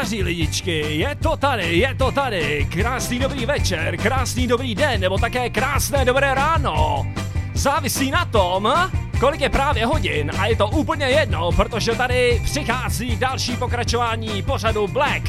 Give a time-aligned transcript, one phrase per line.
[0.00, 0.96] daří lidičky?
[0.96, 2.68] Je to tady, je to tady.
[2.72, 7.06] Krásný dobrý večer, krásný dobrý den, nebo také krásné dobré ráno.
[7.54, 8.74] Závisí na tom,
[9.20, 14.88] kolik je právě hodin a je to úplně jedno, protože tady přichází další pokračování pořadu
[14.88, 15.22] Black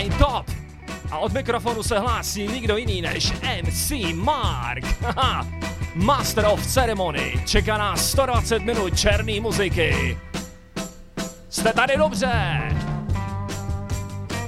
[0.00, 0.46] I'm Top.
[1.10, 3.32] A od mikrofonu se hlásí nikdo jiný než
[3.62, 4.84] MC Mark.
[5.94, 7.34] Master of Ceremony.
[7.44, 10.18] Čeká nás 120 minut černý muziky.
[11.48, 12.60] Jste tady dobře.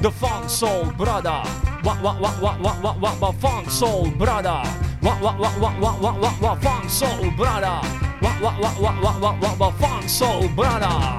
[0.00, 1.42] The Funk Soul Brother.
[1.82, 4.62] Wa wa wa wa wa wa wa wa Funk Soul Brother.
[5.02, 7.82] Wa wa wa wa wa wa wa wa Funk Soul Brother.
[8.22, 11.18] Wa wa wa wa wa wa wa wa Funk Soul Brother.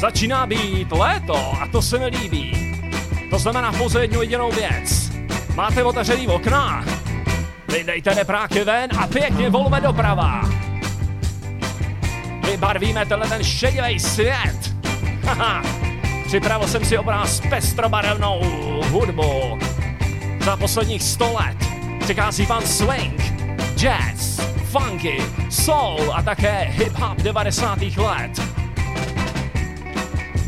[0.00, 2.52] Začíná být léto a to se mi líbí.
[3.30, 5.12] To znamená pouze jednu jedinou věc.
[5.54, 6.84] Máte otevřený okna?
[7.68, 10.40] Vydejte nepráky ven a pěkně volme doprava.
[12.50, 14.74] Vybarvíme tenhle ten šedivý svět.
[15.24, 15.85] Haha,
[16.26, 18.40] připravil jsem si obraz pestrobarevnou
[18.90, 19.58] hudbu.
[20.44, 21.56] Za posledních sto let
[22.00, 23.22] přichází pan swing,
[23.74, 27.78] jazz, funky, soul a také hip-hop 90.
[27.82, 28.42] let.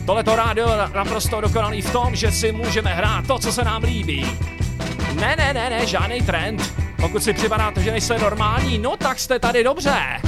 [0.06, 3.82] Tohleto rádio je naprosto dokonalý v tom, že si můžeme hrát to, co se nám
[3.82, 4.26] líbí.
[5.14, 6.74] Ne, ne, ne, ne, žádný trend.
[7.00, 10.20] Pokud si připadáte, že nejste normální, no tak jste tady dobře.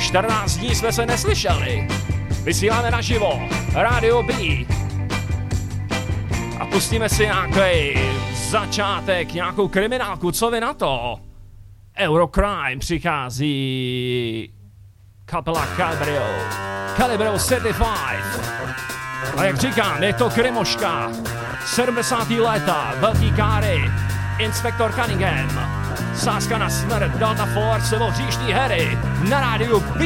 [0.00, 1.99] 14 dní jsme se neslyšeli.
[2.44, 3.48] Vysíláme naživo.
[3.74, 4.32] Radio B.
[6.60, 8.00] A pustíme si nějaký
[8.50, 10.32] začátek, nějakou kriminálku.
[10.32, 11.20] Co vy na to?
[11.98, 14.52] Eurocrime přichází
[15.24, 16.22] kapela Calibrio.
[16.96, 17.84] Calibrio 75.
[19.36, 21.10] A jak říkám, je to Krymoška.
[21.66, 22.30] 70.
[22.30, 23.80] léta, velký káry,
[24.38, 25.80] Inspektor Cunningham,
[26.14, 30.04] Sáska na smrt, Delta Force nebo Říšní hery na rádiu B.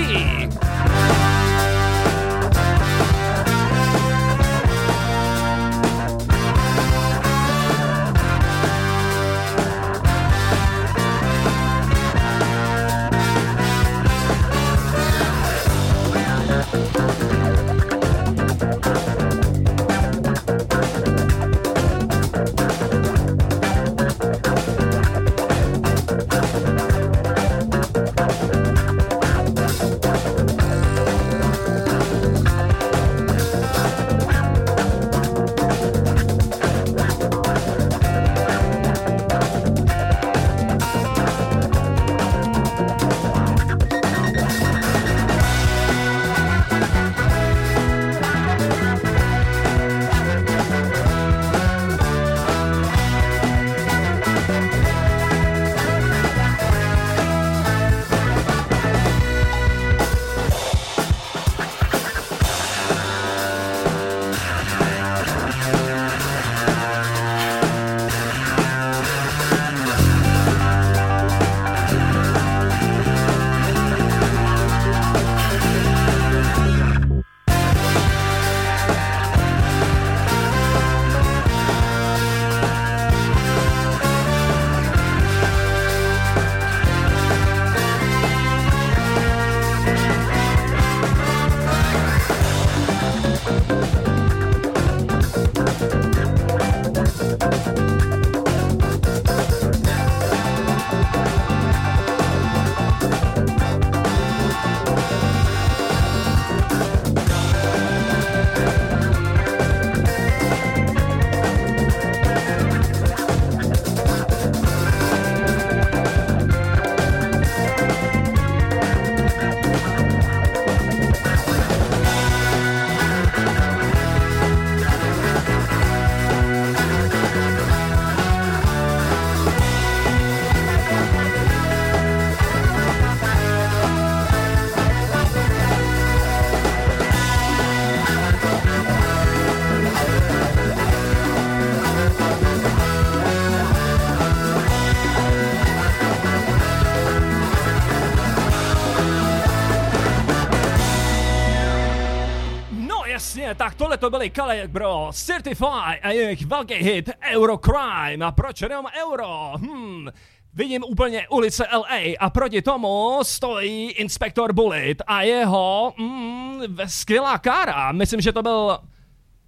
[153.64, 158.24] tak tohle to byly Calibro Certify a jejich velký hit Eurocrime.
[158.24, 159.52] A proč jenom Euro?
[159.56, 160.08] Hm,
[160.54, 167.92] vidím úplně ulice LA a proti tomu stojí Inspektor Bullet a jeho mm, skvělá kára.
[167.92, 168.78] Myslím, že to byl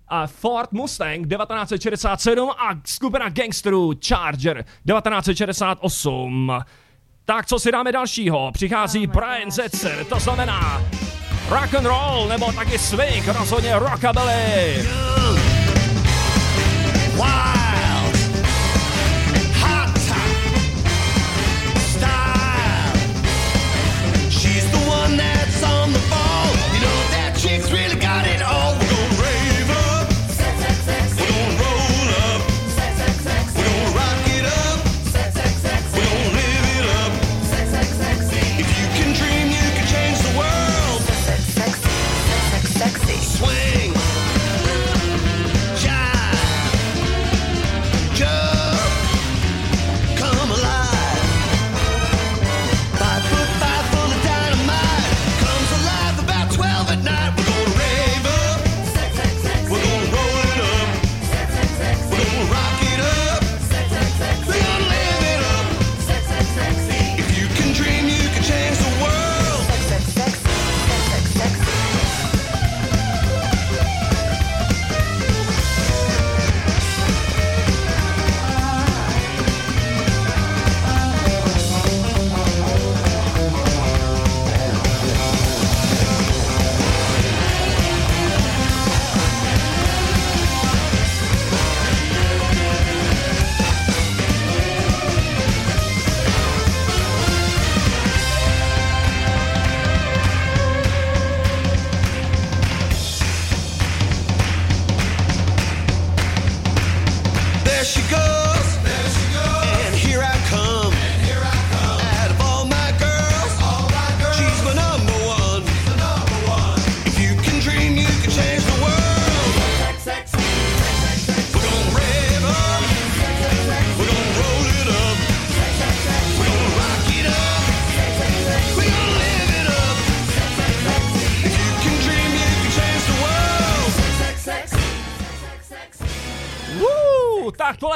[0.08, 6.52] a Ford Mustang 1967 a skupina gangsterů Charger 1968.
[7.24, 8.52] Tak co si dáme dalšího?
[8.52, 10.82] Přichází Brian Zetzer, to znamená
[11.48, 14.88] rock and roll nebo taky swing, rozhodně rockabilly.
[17.14, 17.55] Wild,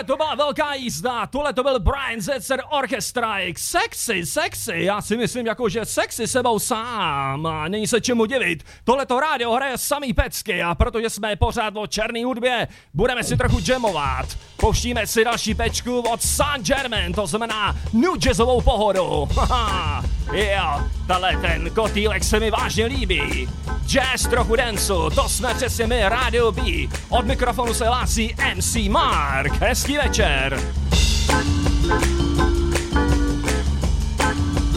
[0.04, 5.16] tohle to byla velká jízda, tohle to byl Brian Zetzer Orchestrike, sexy, sexy, já si
[5.16, 9.78] myslím jako, že sexy sebou sám, a není se čemu divit, tohle to rádio hraje
[9.78, 14.26] samý pecky a protože jsme pořád o černý hudbě, budeme si trochu jamovat,
[14.56, 21.36] pouštíme si další pečku od San Germain, to znamená New Jazzovou pohodu, haha, jo, tenhle
[21.36, 23.48] ten kotýlek se mi vážně líbí,
[23.86, 26.62] jazz trochu densu, to jsme přesně my, Radio B,
[27.08, 30.60] od mikrofonu se hlásí MC Mark, hezký večer.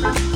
[0.01, 0.32] We're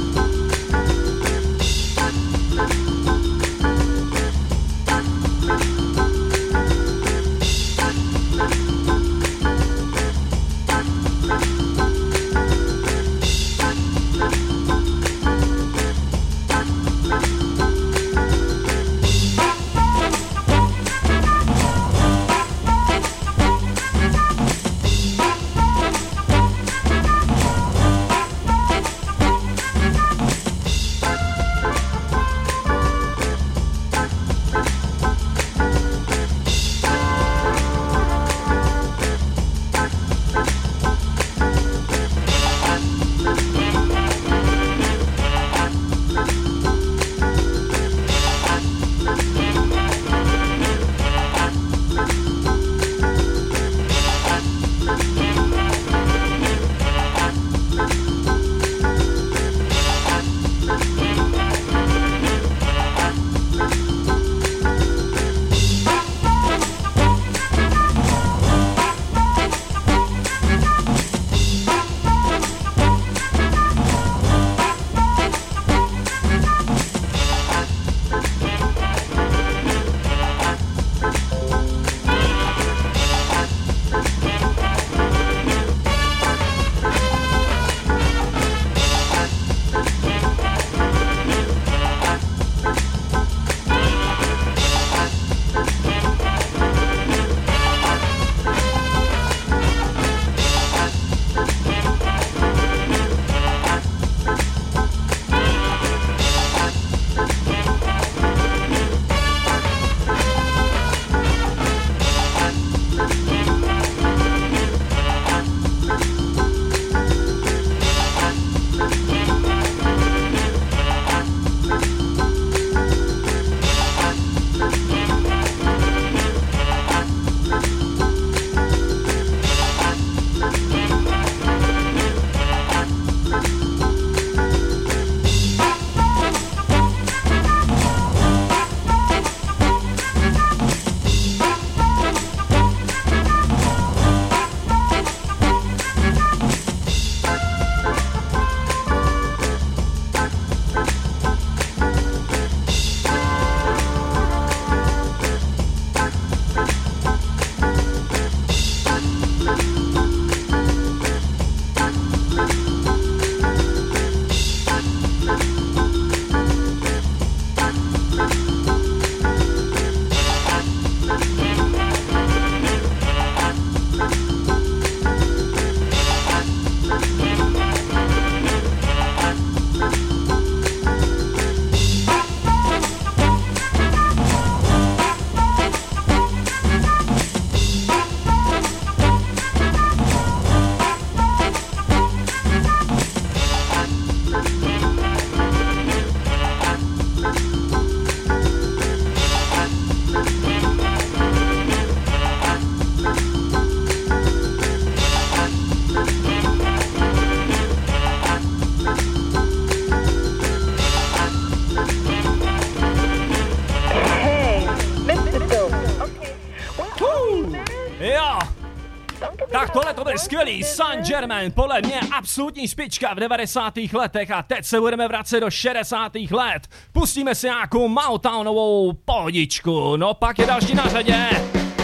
[220.47, 223.73] to byl skvělý San Germain, podle mě absolutní špička v 90.
[223.94, 226.11] letech a teď se budeme vracet do 60.
[226.31, 226.68] let.
[226.92, 231.30] Pustíme si nějakou Mountownovou pohodičku, no pak je další na řadě.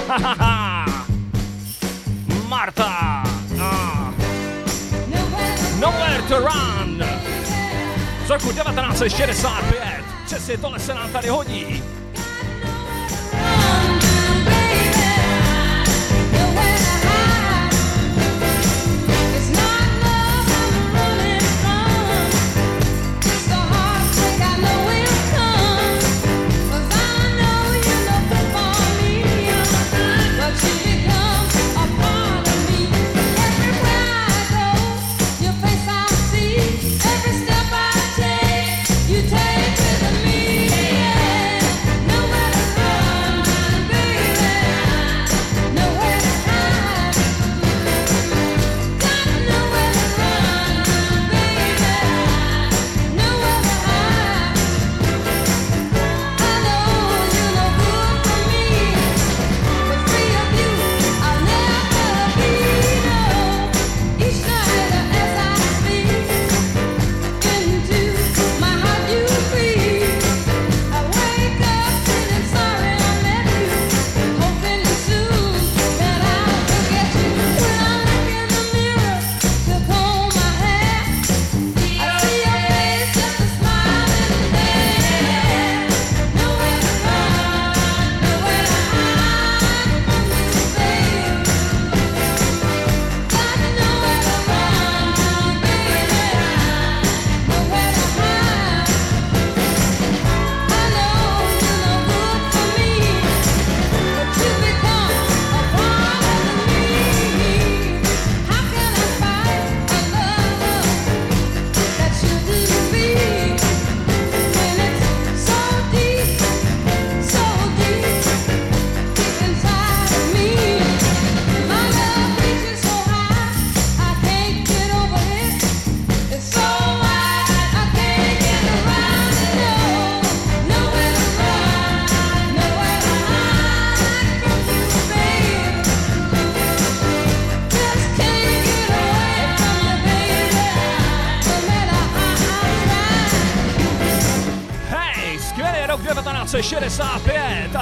[0.08, 0.86] Ha, ha, ha.
[2.48, 3.24] Marta.
[3.62, 4.13] Ah.
[5.79, 7.03] Nowhere to run.
[8.25, 9.84] Z roku 1965.
[10.25, 11.84] Přesně tohle se nám tady hodí.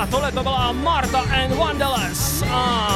[0.02, 2.44] A tohle to byla Marta and Wanderless.
[2.52, 2.90] A...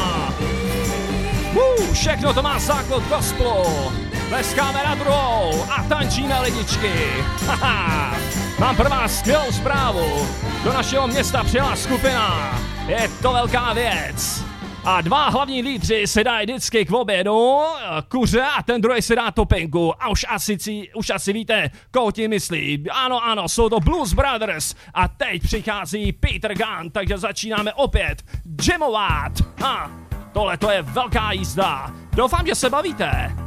[1.56, 3.92] Uh, všechno to má základ gospelu.
[4.30, 6.94] Tleskáme na druhou a tančíme lidičky.
[7.48, 8.18] Haha.
[8.60, 10.28] Mám pro vás skvělou zprávu.
[10.64, 12.60] Do našeho města přijela skupina.
[12.88, 14.44] Je to velká věc.
[14.86, 17.62] A dva hlavní lídři se dají vždycky k obědu,
[18.10, 20.04] kuře a ten druhý se dá topinku.
[20.04, 20.58] A už asi,
[20.96, 22.86] už asi víte, koho tím myslí.
[22.92, 24.76] Ano, ano, jsou to Blues Brothers.
[24.94, 28.24] A teď přichází Peter Gunn, takže začínáme opět
[28.70, 29.32] jamovat.
[29.62, 29.92] Ha,
[30.34, 31.94] tohle to je velká jízda.
[32.16, 33.45] Doufám, že se bavíte.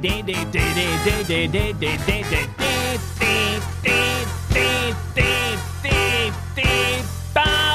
[0.00, 2.46] day day day day day day day day day day
[3.18, 7.02] day day day day day day
[7.34, 7.67] day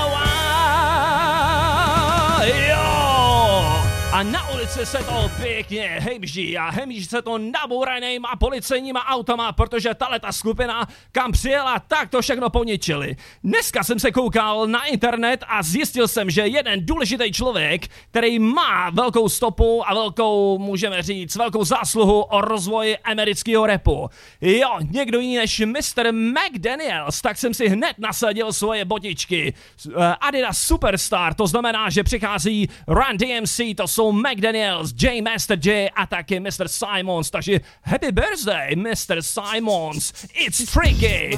[4.13, 9.93] A na ulici se to pěkně hejbždí a hemží se to nabouranýma policejníma autama, protože
[9.93, 13.15] tahle ta skupina, kam přijela, tak to všechno poničili.
[13.43, 18.89] Dneska jsem se koukal na internet a zjistil jsem, že jeden důležitý člověk, který má
[18.89, 24.09] velkou stopu a velkou, můžeme říct, velkou zásluhu o rozvoji amerického repu.
[24.41, 26.11] Jo, někdo jiný než Mr.
[26.11, 29.53] McDaniels, tak jsem si hned nasadil svoje botičky.
[29.87, 35.55] Eh, Adidas Superstar, to znamená, že přichází Run DMC, to jsou also McDaniels, J Master
[35.55, 36.67] J, Atake, Mr.
[36.67, 39.21] Simons, takže happy birthday, Mr.
[39.21, 41.37] Simons, it's tricky.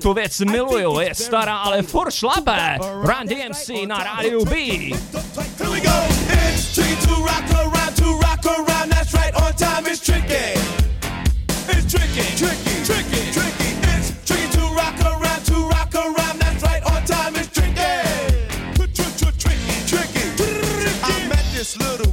[0.00, 2.78] Tu věc miluju, je stará, ale šlapé.
[3.02, 4.54] Run DMC na rádiu B.
[4.54, 6.06] Here we go,
[6.52, 10.58] it's tricky to rock around, to rock around, that's right, on time, it's tricky.
[11.68, 13.51] It's tricky, tricky, tricky, tricky.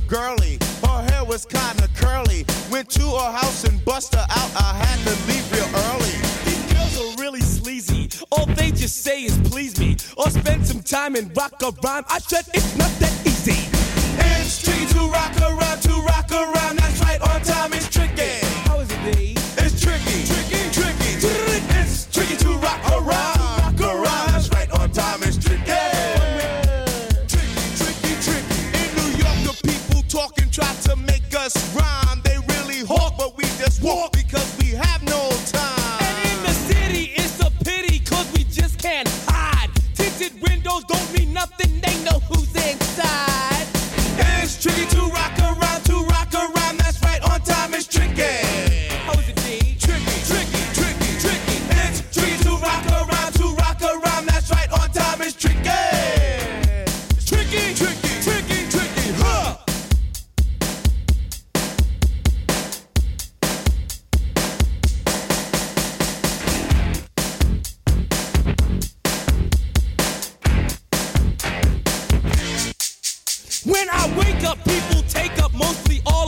[0.10, 0.58] girly.
[0.84, 2.46] Her hair was kinda curly.
[2.72, 4.52] Went to her house and bust her out.
[4.56, 6.16] I had to leave real early.
[6.46, 8.10] These girls are really sleazy.
[8.32, 9.98] All they just say is please me.
[10.18, 12.06] Or spend some time and rock a rhyme.
[12.10, 13.60] I said it's not that easy.
[14.18, 16.78] It's to rock around, to rock around.
[16.80, 17.74] That's right on time.
[44.60, 44.99] tricky to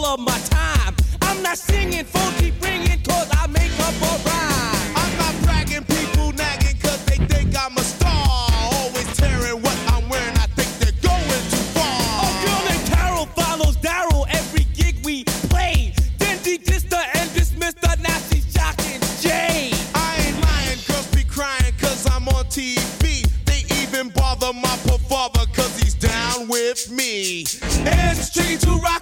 [0.04, 0.96] all of my time.
[1.22, 4.94] I'm not singing funky bringing cause I make up a rhyme.
[4.96, 8.48] I'm not bragging, people nagging cause they think I'm a star.
[8.74, 12.26] Always tearing what I'm wearing, I think they're going too far.
[12.26, 15.94] A girl named Carol follows Daryl every gig we play.
[16.18, 19.72] Then de-diss the and dismiss the nasty shocking Jay.
[19.94, 23.28] I ain't lying, girls be crying cause I'm on TV.
[23.46, 27.46] They even bother my performer cause he's down with me.
[27.86, 29.01] And it's tricky to rock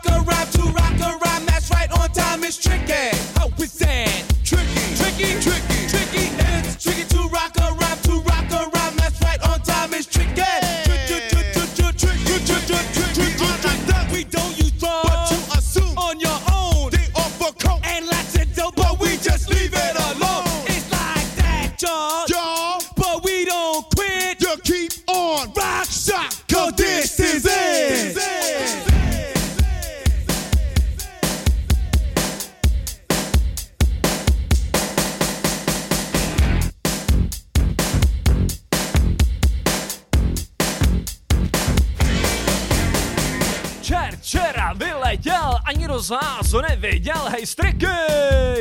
[47.40, 47.88] Hej, striky,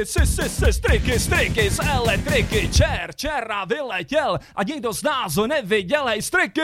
[0.04, 2.68] si, si, si, striky, striky z elektriky.
[2.68, 6.60] Čer, čera vyletěl a nikdo z nás ho nevidělej striky.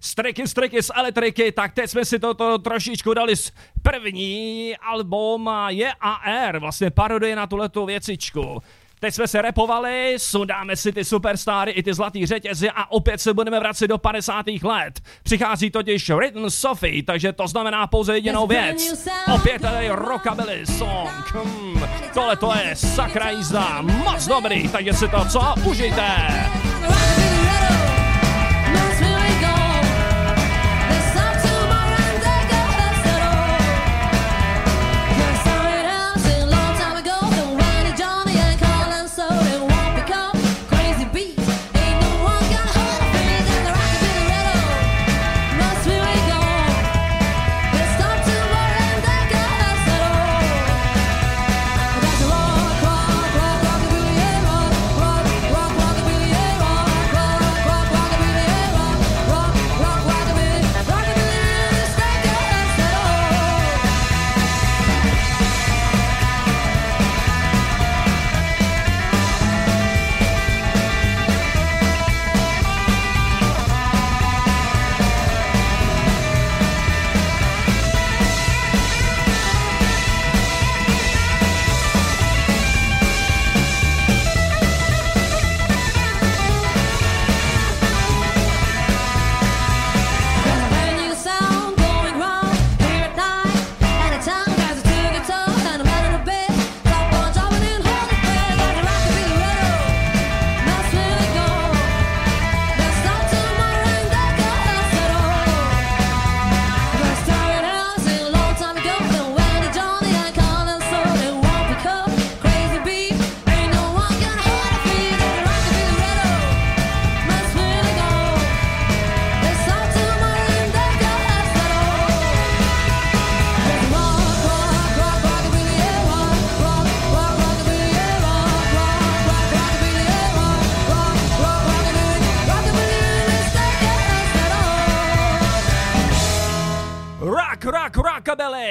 [0.00, 5.92] Striky, striky z elektriky, tak teď jsme si toto trošičku dali z první album je
[6.00, 8.62] AR, vlastně parodie na tuhletu věcičku.
[9.06, 13.34] Teď jsme se repovali, sundáme si ty superstary i ty zlatý řetězy a opět se
[13.34, 14.46] budeme vracet do 50.
[14.62, 15.00] let.
[15.22, 19.08] Přichází totiž Written Sophie, takže to znamená pouze jedinou věc.
[19.34, 21.34] Opět tady rockabilly song.
[21.34, 21.82] Hmm,
[22.14, 25.54] tohle to je sakra jízda, moc dobrý, takže si to co?
[25.64, 26.65] Užijte!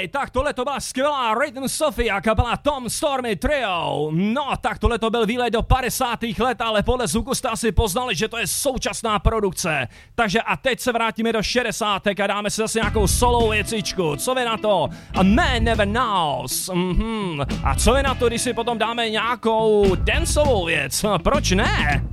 [0.08, 4.10] tak tohle to byla skvělá Rhythm Sophie a kapela Tom Stormy Trio.
[4.14, 6.20] No, tak tohle to byl výlet do 50.
[6.40, 9.88] let, ale podle zvuku jste asi poznali, že to je současná produkce.
[10.16, 12.08] Takže a teď se vrátíme do 60.
[12.08, 14.16] a dáme si zase nějakou solo věcičku.
[14.16, 14.90] Co vy na to?
[15.16, 16.70] A Man Never Knows.
[16.70, 17.46] Mm-hmm.
[17.64, 21.06] A co je na to, když si potom dáme nějakou dancovou věc?
[21.24, 22.04] Proč ne?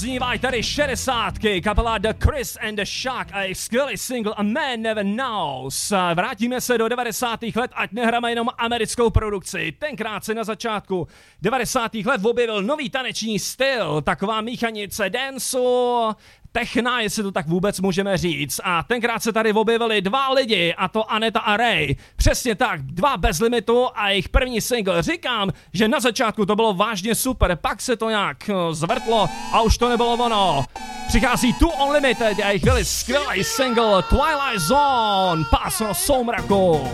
[0.00, 1.34] zaznívají tady 60.
[1.64, 5.92] kapela The Chris and the Shock a jejich skvělý single A Man Never Knows.
[6.14, 7.40] Vrátíme se do 90.
[7.56, 9.72] let, ať nehráme jenom americkou produkci.
[9.78, 11.08] Tenkrát se na začátku
[11.42, 11.94] 90.
[11.94, 16.08] let objevil nový taneční styl, taková míchanice dancu,
[16.52, 18.60] techna, jestli to tak vůbec můžeme říct.
[18.64, 21.96] A tenkrát se tady objevili dva lidi, a to Aneta a Ray.
[22.16, 25.02] Přesně tak, dva bez limitu a jejich první single.
[25.02, 29.60] Říkám, že na začátku to bylo vážně super, pak se to nějak eh, zvrtlo a
[29.60, 30.64] už to nebylo ono.
[31.08, 36.88] Přichází Tu Unlimited a jejich byli skvělý single Twilight Zone, pásno soumraku.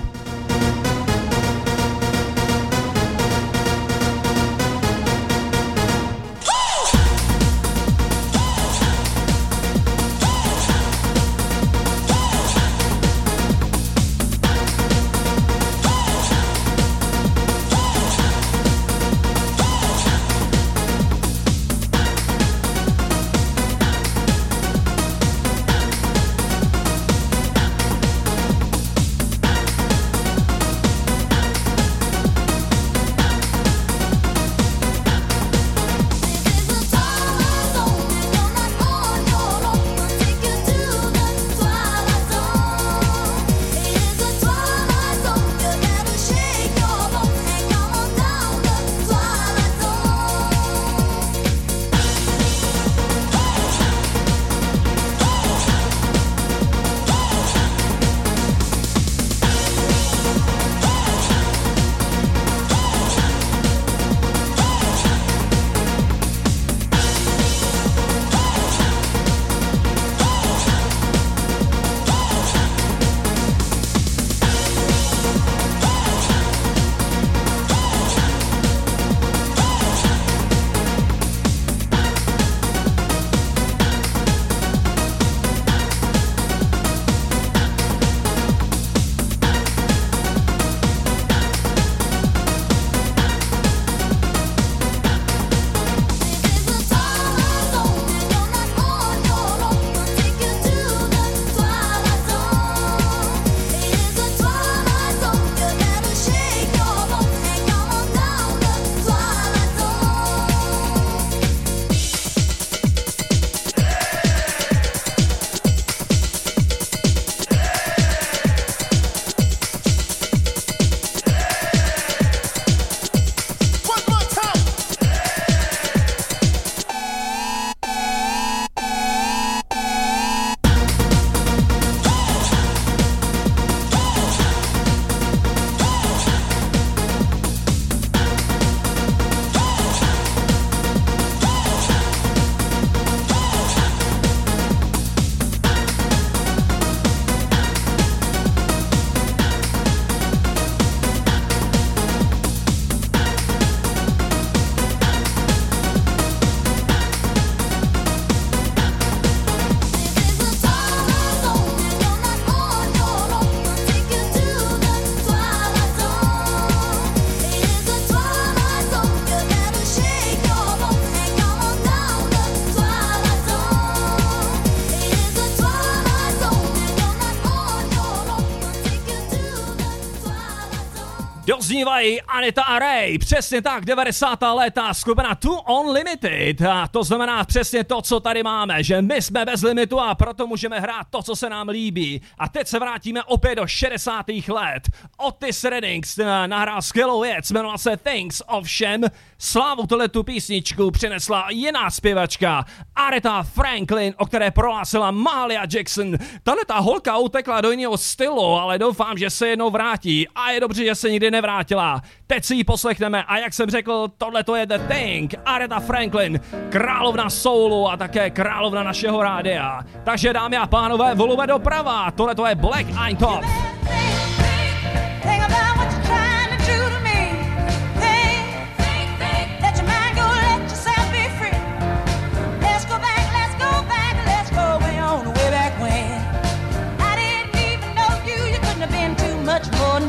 [182.46, 184.38] Doznívají Anita a Ray, přesně tak, 90.
[184.42, 186.62] léta, skupina Two Unlimited.
[186.62, 190.46] A to znamená přesně to, co tady máme, že my jsme bez limitu a proto
[190.46, 192.22] můžeme hrát to, co se nám líbí.
[192.38, 194.26] A teď se vrátíme opět do 60.
[194.48, 194.82] let.
[195.26, 199.04] Otis Reddings eh, nahrál skvělou věc, jmenovala se Things, ovšem
[199.38, 202.64] slávu tohle tu písničku přinesla jiná zpěvačka,
[202.96, 206.16] Aretha Franklin, o které prohlásila Mahalia Jackson.
[206.42, 210.60] Tahle ta holka utekla do jiného stylu, ale doufám, že se jednou vrátí a je
[210.60, 212.02] dobře, že se nikdy nevrátila.
[212.26, 216.40] Teď si ji poslechneme a jak jsem řekl, tohle to je The Thing, Aretha Franklin,
[216.70, 219.82] královna soulu a také královna našeho rádia.
[220.04, 223.75] Takže dámy a pánové, volové doprava, tohle to je Black Eye Top.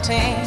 [0.07, 0.46] painting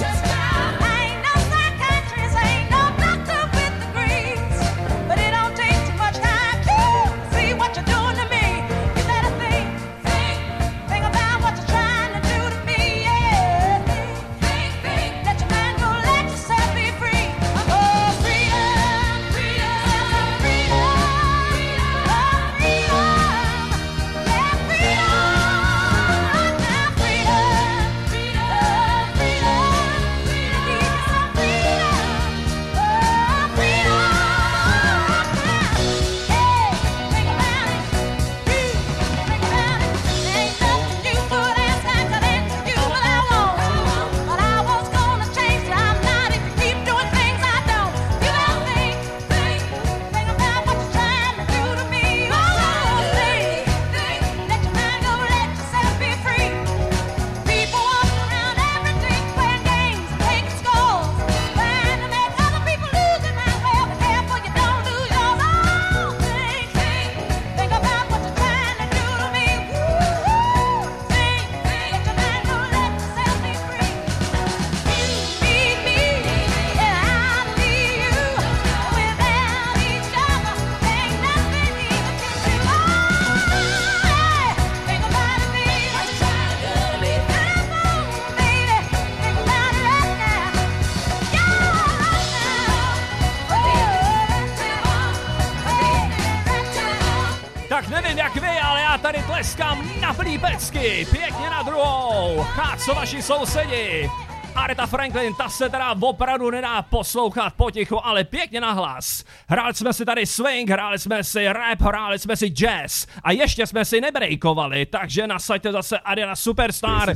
[100.43, 102.47] na pecky, pěkně na druhou.
[102.63, 104.11] A co vaši sousedi?
[104.55, 109.25] Aretha Franklin, ta se teda opravdu nedá poslouchat potichu, ale pěkně nahlas.
[109.49, 113.67] Hráli jsme si tady swing, hráli jsme si rap, hráli jsme si jazz a ještě
[113.67, 117.15] jsme si nebrejkovali, takže nasaďte zase Adidas Superstar.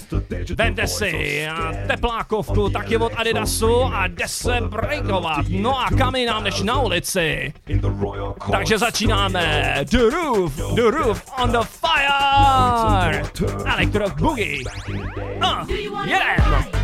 [0.57, 5.47] Vemte si a teplákovku taky od Adidasu a jde se brejkovat.
[5.49, 7.53] No a kam jinam než na ulici.
[8.51, 9.75] Takže začínáme.
[9.91, 11.59] The roof, the roof on the
[11.95, 13.23] Fire!
[13.67, 14.67] Alec Drop Boogie!
[15.41, 15.65] Uh,
[16.07, 16.84] yeah!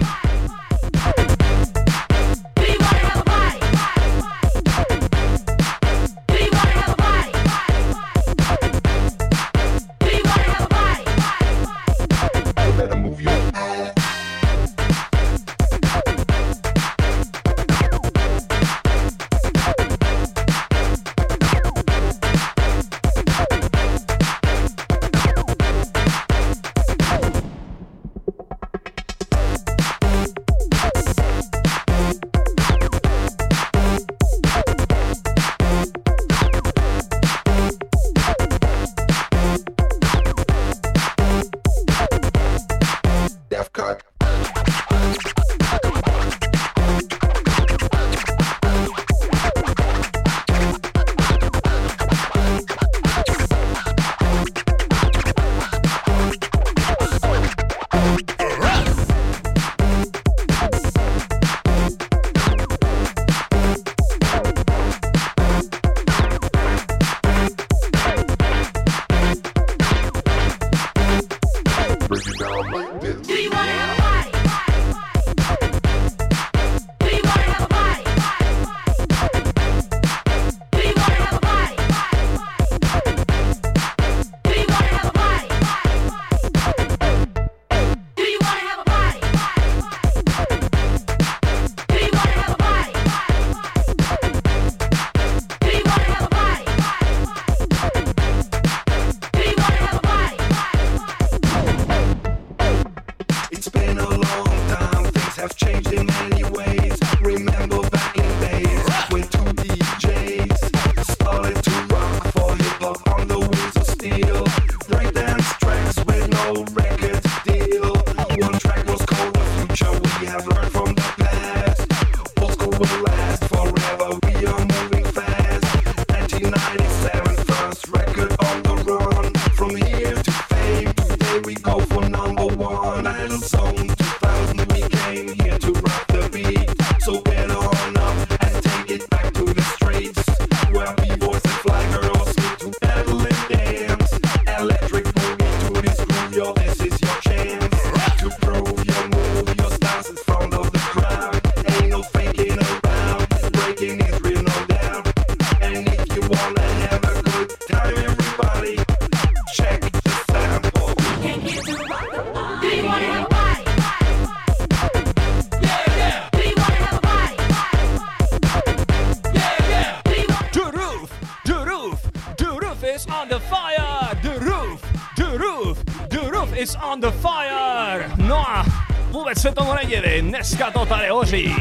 [181.31, 181.55] Hoří.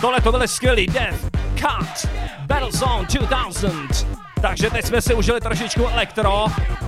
[0.00, 1.18] Tohle to byly skvělý Death,
[1.56, 2.10] Cut,
[2.46, 4.06] Battlezone 2000.
[4.40, 6.44] Takže teď jsme si užili trošičku elektro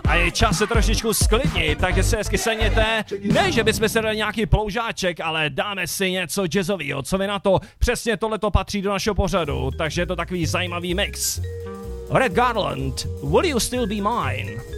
[0.08, 3.04] a je čas se trošičku sklidnit, takže se hezky seněte.
[3.32, 7.02] Ne, že bychom se dali nějaký ploužáček, ale dáme si něco jazzového.
[7.02, 7.60] Co vy na to?
[7.78, 11.40] Přesně tohle to patří do našeho pořadu, takže je to takový zajímavý mix.
[12.10, 14.77] Red Garland, Will You Still Be Mine?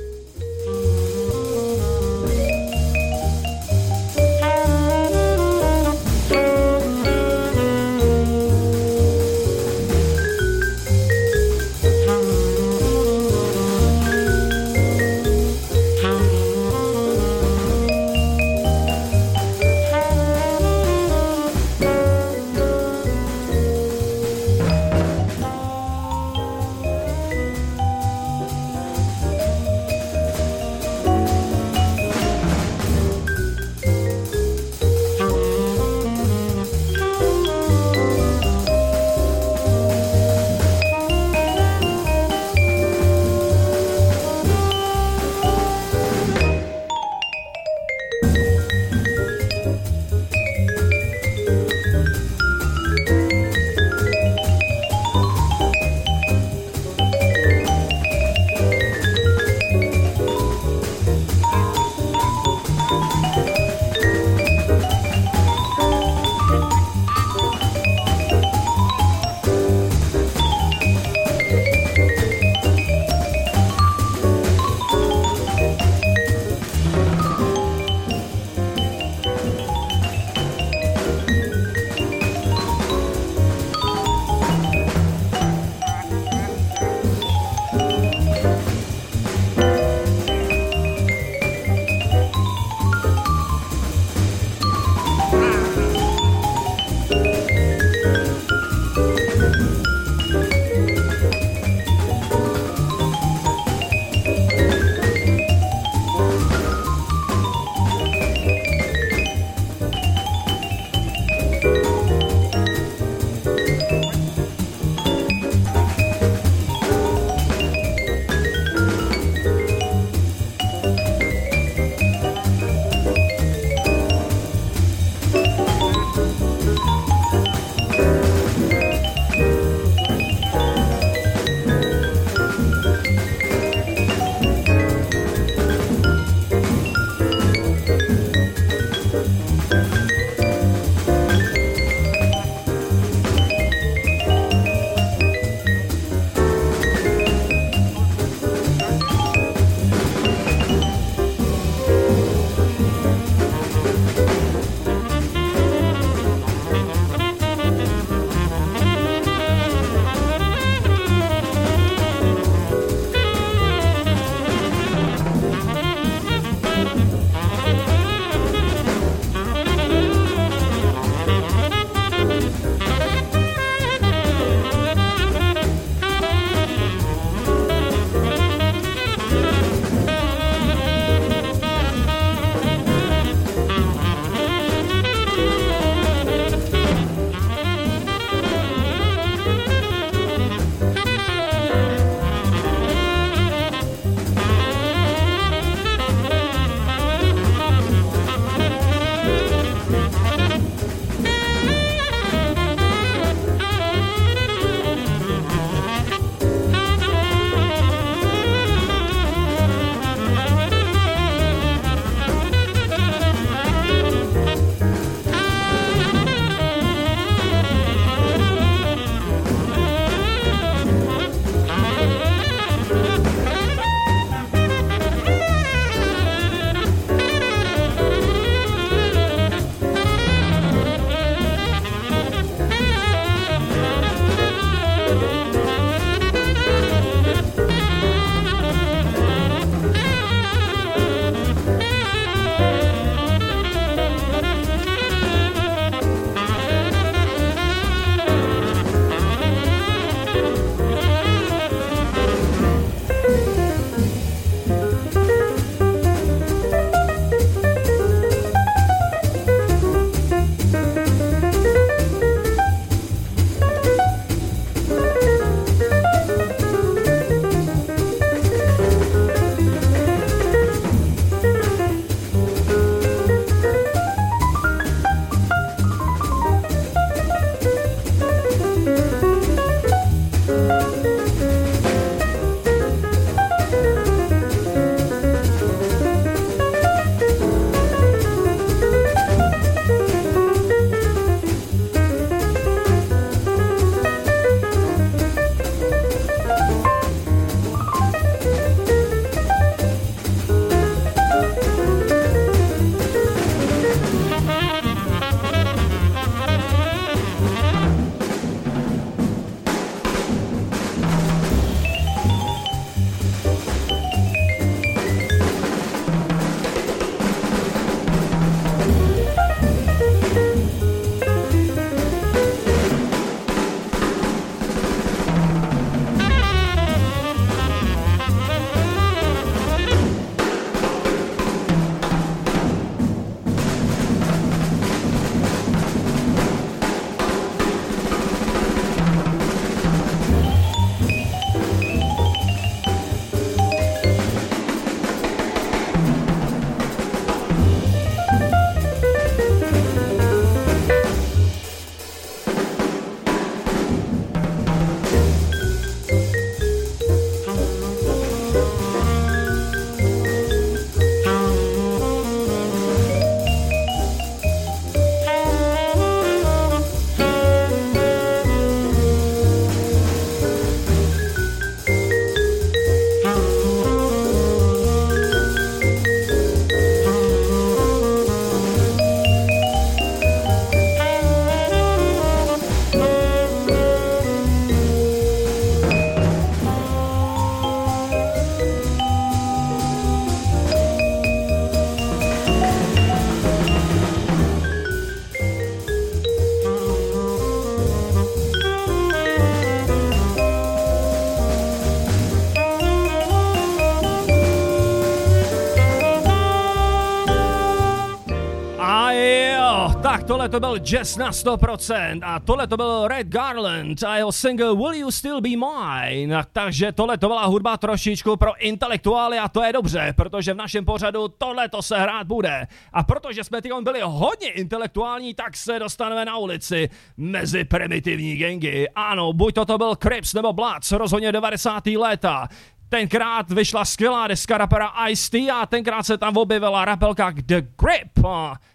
[410.51, 414.94] To byl jazz na 100% a tohle to byl Red Garland a jeho single Will
[414.94, 416.44] You Still Be Mine.
[416.53, 420.84] Takže tohle to byla hudba trošičku pro intelektuály a to je dobře, protože v našem
[420.84, 422.66] pořadu tohle to se hrát bude.
[422.92, 428.88] A protože jsme teď byli hodně intelektuální, tak se dostaneme na ulici mezi primitivní gengy.
[428.94, 431.86] Ano, buď to, to byl Crips nebo Bloods, rozhodně 90.
[431.86, 432.48] léta.
[432.88, 438.26] Tenkrát vyšla skvělá deska rapera Ice-T a tenkrát se tam objevila rapelka The Grip.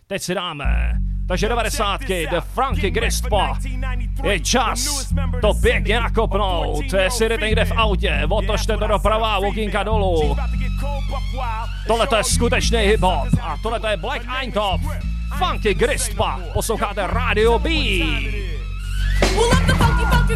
[0.08, 1.00] Teď si dáme.
[1.28, 2.02] Takže 90.
[2.08, 3.58] The Frankie Grispa.
[4.24, 6.94] Je čas to pěkně nakopnout.
[6.94, 10.38] Jestli jdete někde v autě, otočte to doprava, okýnka dolů.
[11.88, 14.82] Tohle to je skutečný hip-hop a tohle to je Black Eintop.
[15.38, 16.40] Funky Grispa.
[16.54, 17.70] Posloucháte Radio B.
[19.22, 20.36] Well, I'm the funky, funky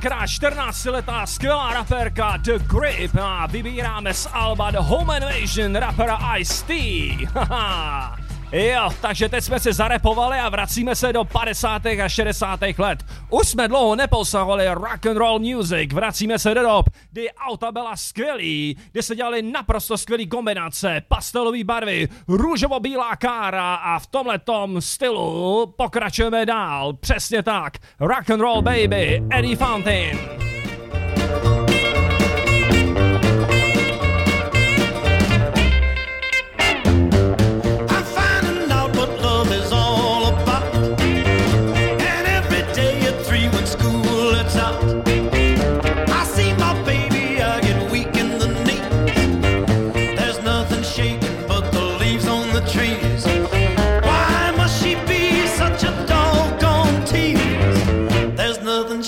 [0.00, 6.74] tenkrát 14-letá skvělá raperka The Grip a vybíráme z Alba The Home Invasion rapera Ice-T.
[8.52, 11.86] Jo, takže teď jsme se zarepovali a vracíme se do 50.
[11.86, 12.60] a 60.
[12.78, 13.04] let.
[13.30, 17.96] Už jsme dlouho neposahovali rock and roll music, vracíme se do dob, kdy auta byla
[17.96, 24.80] skvělý, kdy se dělali naprosto skvělý kombinace, pastelové barvy, růžovo-bílá kára a v tomhle tom
[24.80, 27.78] stylu pokračujeme dál, přesně tak.
[28.00, 30.39] Rock and Roll Baby, Eddie Fountain.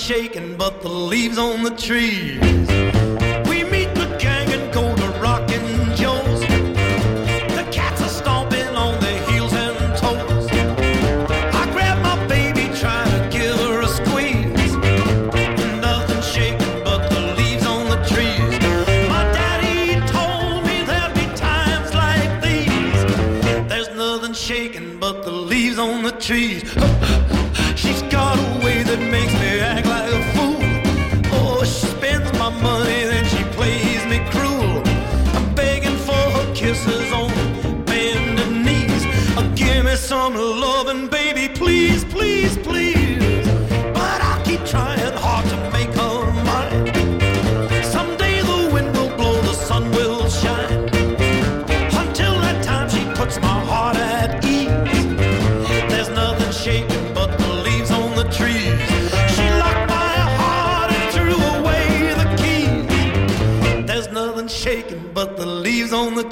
[0.03, 2.92] shaking, but the leaves on the trees.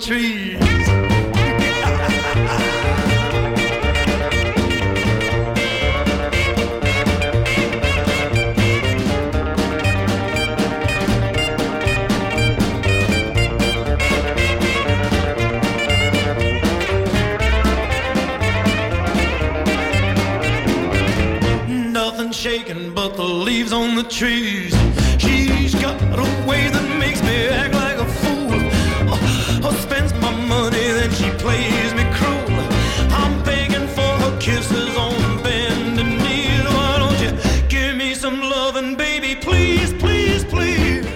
[0.02, 0.58] Trees.
[22.32, 24.71] Shaking but the leaves on the trees.
[31.42, 32.60] Plays me cruel.
[33.22, 36.66] I'm begging for her kisses on bending knees.
[36.76, 37.32] Why don't you
[37.68, 41.08] give me some loving, baby, please, please, please?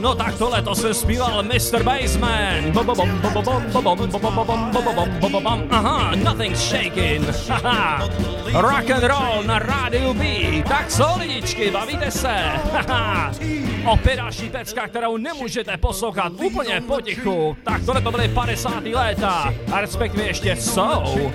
[0.00, 1.82] No tak tohle to se zpíval Mr.
[1.82, 2.72] Bassman.
[5.70, 7.26] Aha, nothing's shaking.
[8.52, 10.24] Rock and roll na rádiu B.
[10.68, 12.34] Tak co lidičky, bavíte se?
[14.16, 17.56] Další pecka, kterou nemůžete poslouchat úplně potichu.
[17.64, 18.84] Tak tohle to byly 50.
[18.86, 19.54] léta.
[19.72, 21.32] A respektive ještě jsou.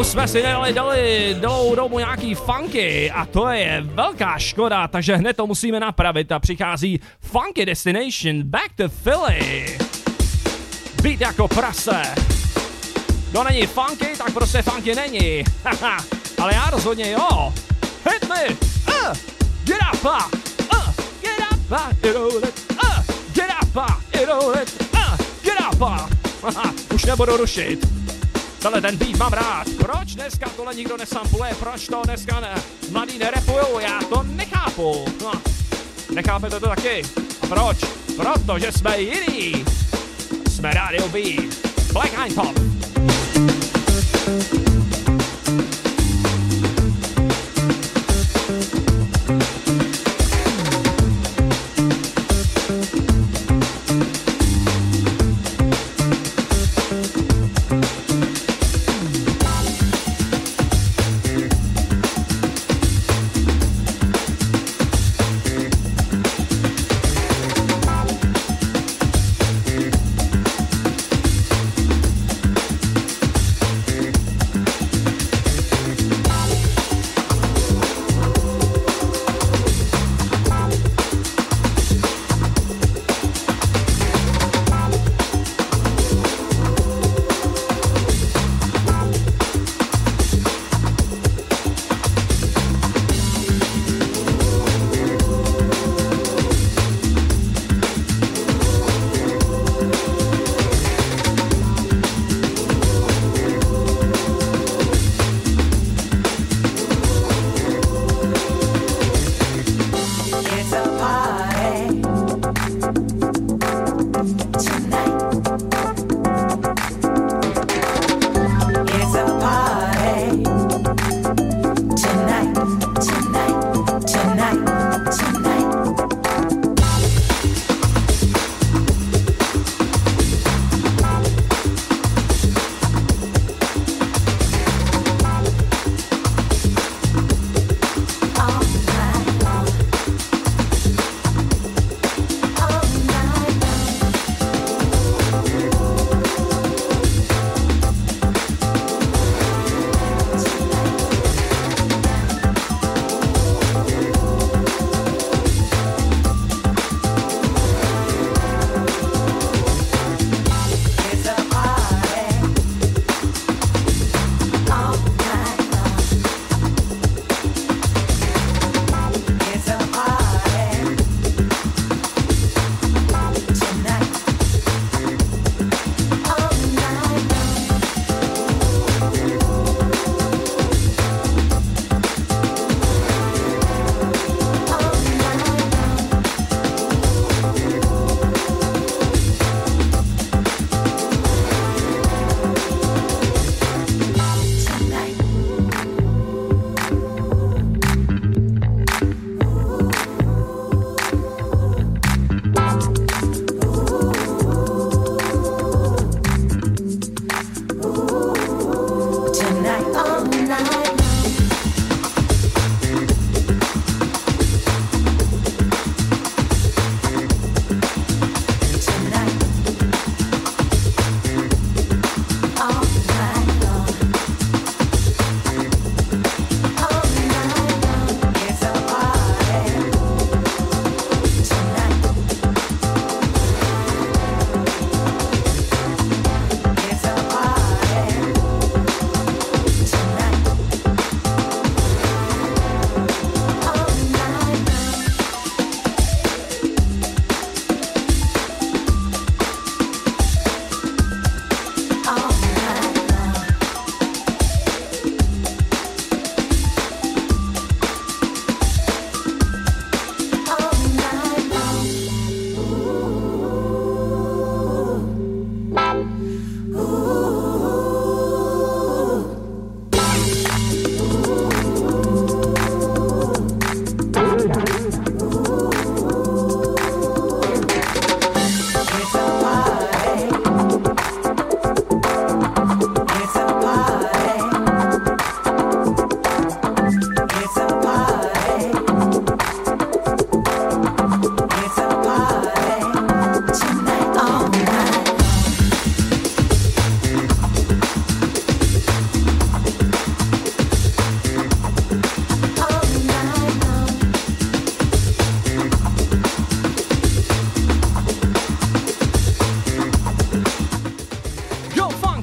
[0.00, 5.16] Už jsme si nedali dali dlouhou dobu nějaký funky a to je velká škoda, takže
[5.16, 9.78] hned to musíme napravit a přichází Funky Destination Back to Philly.
[11.02, 12.02] Být jako prase.
[13.30, 15.44] Kdo není funky, tak prostě funky není.
[16.38, 17.52] Ale já rozhodně jo.
[18.10, 18.48] Hit me!
[18.48, 19.16] Uh,
[19.64, 20.04] get up!
[20.04, 20.37] Uh,
[23.34, 24.02] get up!
[24.14, 24.28] It!
[25.42, 26.12] Get up!
[26.94, 27.86] Už nebudu rušit.
[28.62, 29.66] Tenhle ten beat mám rád.
[29.78, 31.54] Proč dneska tohle nikdo nesampuluje?
[31.54, 32.54] Proč to dneska ne?
[32.90, 33.78] mladí nerepujou?
[33.78, 35.04] Já to nechápu.
[35.22, 35.32] No.
[36.14, 37.02] Nechápete to taky?
[37.42, 37.78] A proč?
[38.16, 39.64] Protože jsme jiní.
[40.50, 41.18] Jsme Radio B.
[41.92, 42.58] Black Eye Pop.
[44.28, 44.87] Thank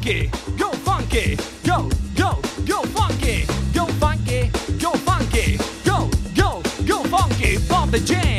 [0.06, 1.36] funky, go funky,
[1.66, 8.35] go, go, go funky, go funky, go funky, go, go, go funky, bump the jam.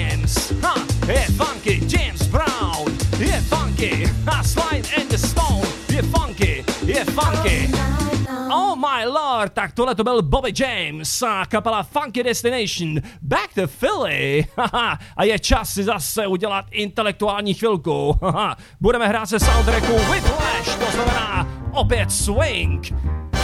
[9.08, 14.46] Lord, tak tohle to byl Bobby James a kapela Funky Destination, Back to Philly.
[15.16, 18.20] A je čas si zase udělat intelektuální chvilku.
[18.80, 22.92] Budeme hrát se soundtracku Whiplash, to znamená opět swing.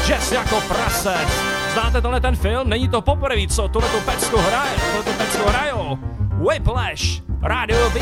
[0.07, 1.29] Jazz jako prasec.
[1.73, 2.69] Znáte tenhle ten film?
[2.69, 5.99] Není to poprvé, co tuhle tu pecku hraje, tuhle tu pecku hrajou.
[6.51, 8.01] Whiplash, Radio B.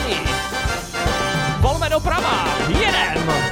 [1.60, 3.49] Volme doprava, jedem!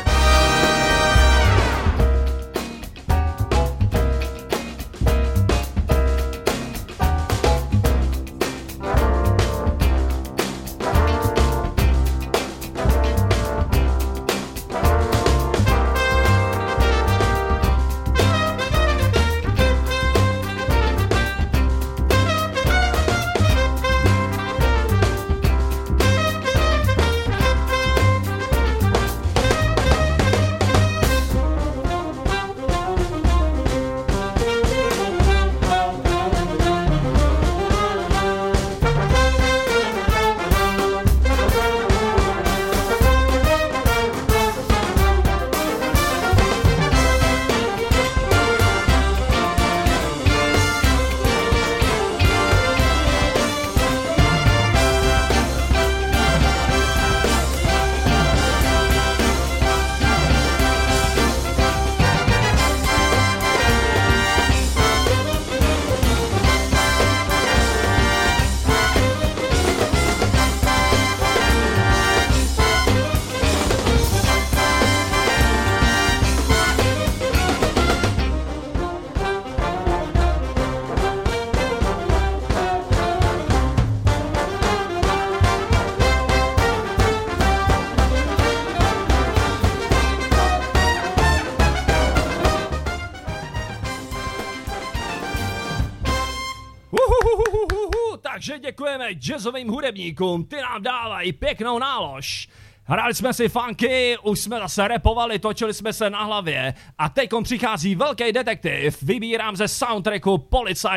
[98.78, 102.48] Děkujeme jazzovým hudebníkům, ty nám dávají pěknou nálož.
[102.84, 107.44] Hráli jsme si funky, už jsme zase repovali, točili jsme se na hlavě a teďkom
[107.44, 109.02] přichází velký detektiv.
[109.02, 110.48] Vybírám ze soundtracku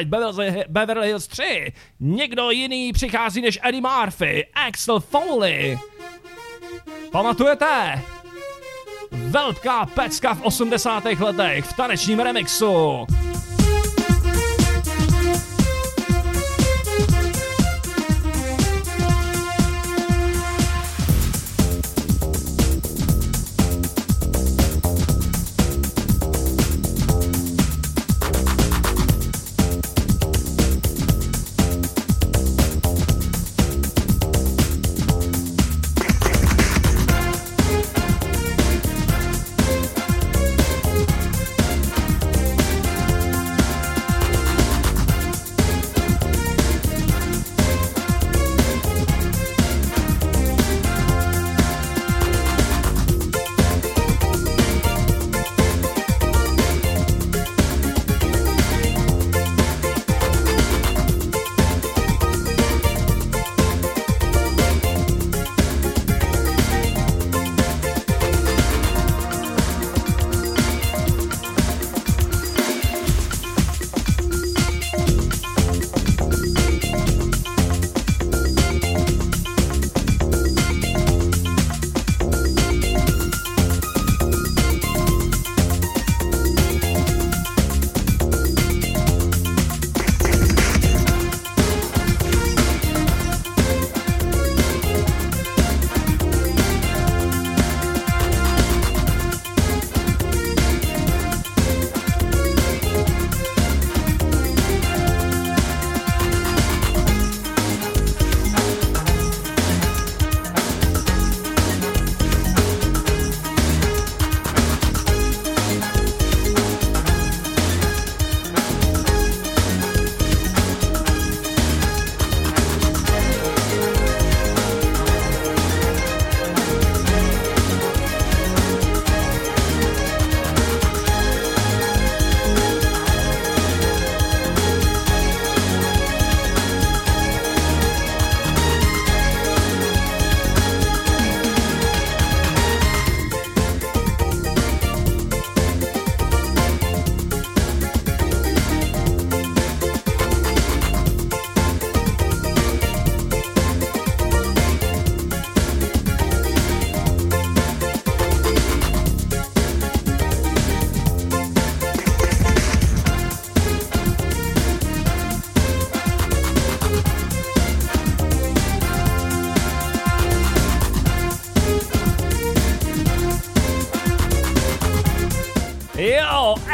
[0.06, 1.74] Beverly, Beverly Hills 3.
[2.00, 5.80] Někdo jiný přichází než Eddie Murphy, Axel Foley.
[7.12, 8.02] Pamatujete?
[9.12, 11.04] Velká pecka v 80.
[11.20, 13.06] letech v tanečním remixu.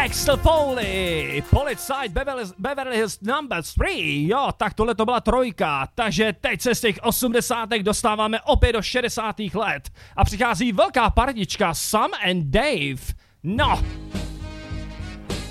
[0.08, 6.34] Axel Foley, Policite Beverly, Beverly Hills Number 3, jo, tak tohle to byla trojka, takže
[6.42, 9.36] teď se z těch osmdesátek dostáváme opět do 60.
[9.54, 13.14] let a přichází velká partička Sam and Dave.
[13.44, 13.84] No,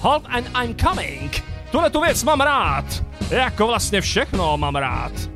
[0.00, 1.44] Hold and I'm coming.
[1.70, 2.84] Tuhle tu věc mám rád.
[3.30, 5.35] Jako vlastně všechno mám rád.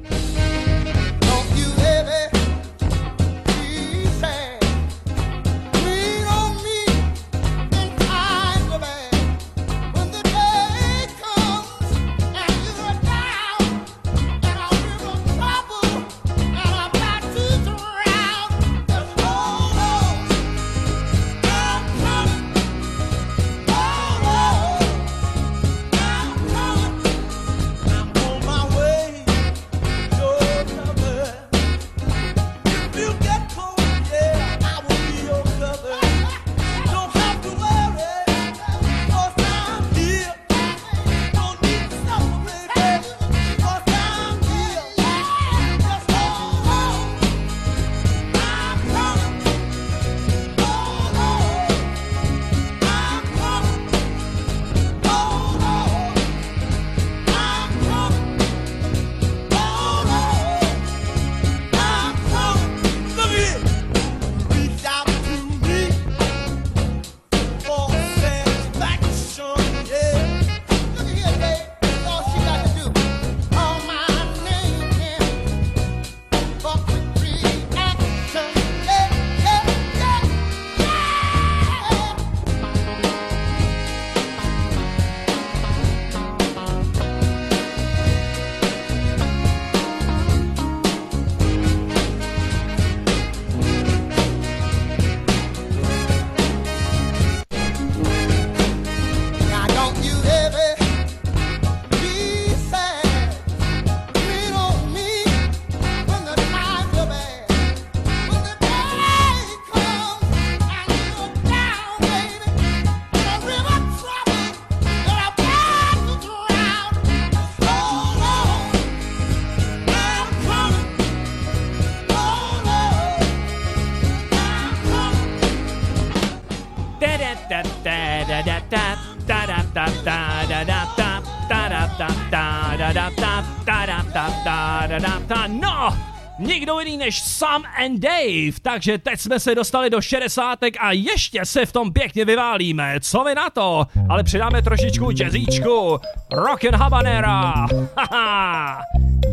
[136.81, 141.67] Jiný než Sam and Dave, takže teď jsme se dostali do 60 a ještě se
[141.67, 142.95] v tom pěkně vyválíme.
[143.01, 143.87] Co vy na to?
[144.09, 146.01] Ale přidáme trošičku jazzíčku.
[146.33, 147.67] Rock and Habanera.
[147.97, 148.81] Haha.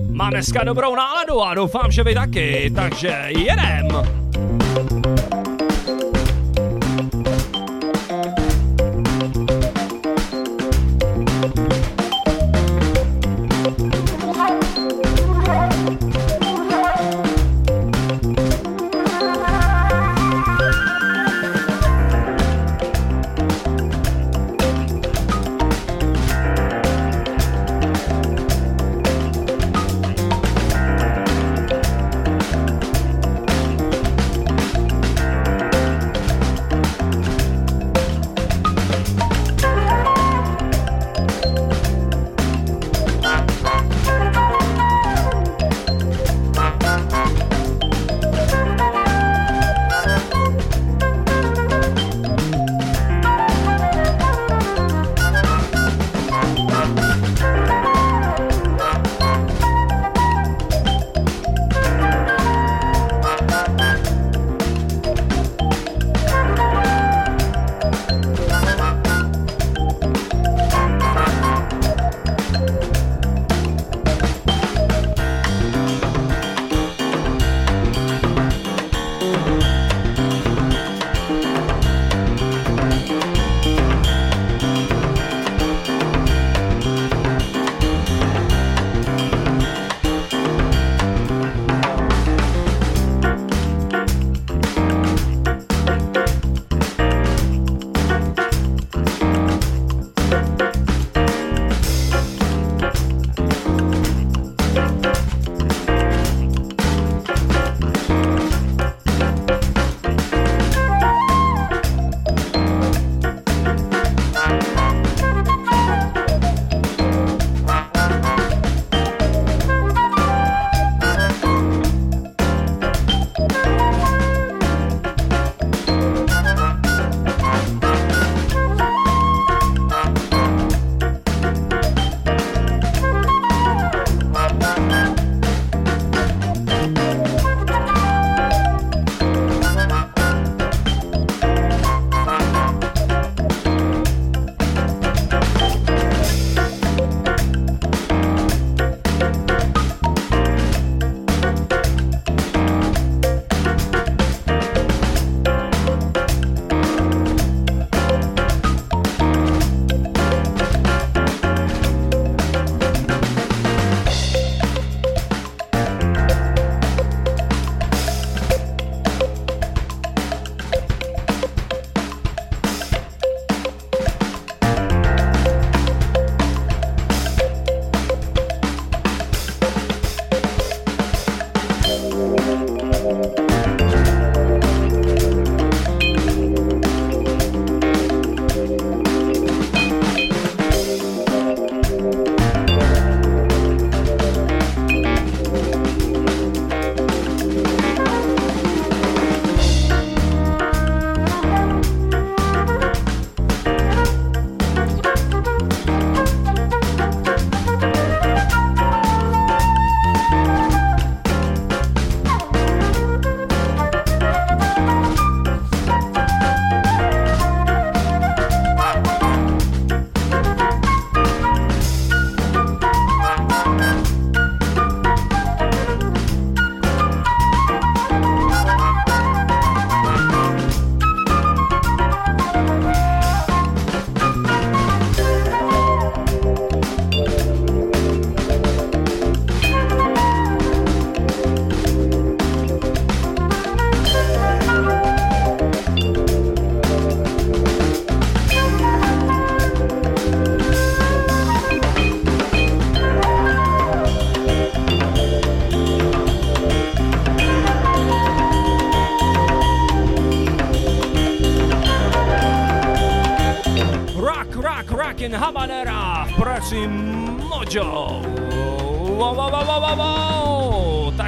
[0.10, 3.88] Mám dneska dobrou náladu a doufám, že vy taky, takže jedem.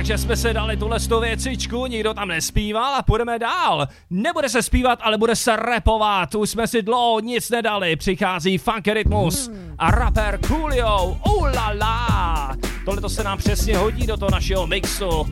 [0.10, 3.88] Takže jsme se dali tuhle věcičku, nikdo tam nespíval a půjdeme dál.
[4.10, 6.36] Nebude se zpívat, ale bude se repovat.
[6.36, 7.95] Už jsme si dlouho nic nedali.
[7.95, 11.18] Přichází Funky Rytmus a rapper Coolio.
[11.27, 11.49] Uh,
[11.80, 12.56] la.
[12.86, 15.26] Tohle to se nám přesně hodí do toho našeho mixu.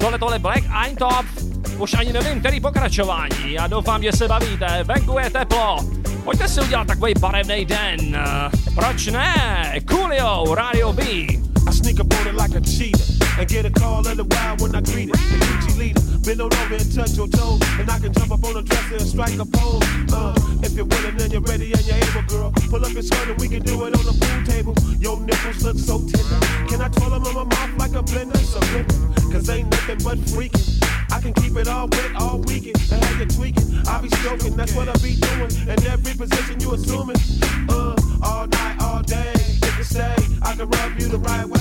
[0.00, 1.26] Tohle tohle Black Eintop.
[1.78, 3.52] Už ani nevím, který pokračování.
[3.52, 4.84] Já doufám, že se bavíte.
[4.84, 5.76] Venku je teplo.
[6.24, 8.24] Pojďte si udělat takový barevný den.
[8.74, 9.34] Proč ne?
[9.90, 11.02] Coolio, Radio B.
[11.02, 14.74] I sneak on it like a cheetah and get a call of the wild when
[14.74, 15.12] I greet it.
[15.12, 18.44] The Gucci leader, bend on over and touch your toes, and I can jump up
[18.44, 19.84] on a dresser and strike a pose.
[20.12, 23.28] Uh, if you're willing and you're ready and you're able, girl, pull up your skirt
[23.28, 24.74] and we can do it on the pool table.
[24.98, 26.40] Your nipples look so tender.
[26.68, 28.40] Can I twirl them in my mouth like a blender?
[28.40, 30.64] Surrender, cause ain't nothing but freaking.
[31.12, 33.86] I can keep it all wet all weekend and have you tweaking.
[33.86, 35.52] I be stroking, that's what I be doing.
[35.68, 37.16] And every position you assuming.
[37.68, 39.32] Uh, all night, all day.
[39.34, 41.55] If you stay, I can rub you the right way.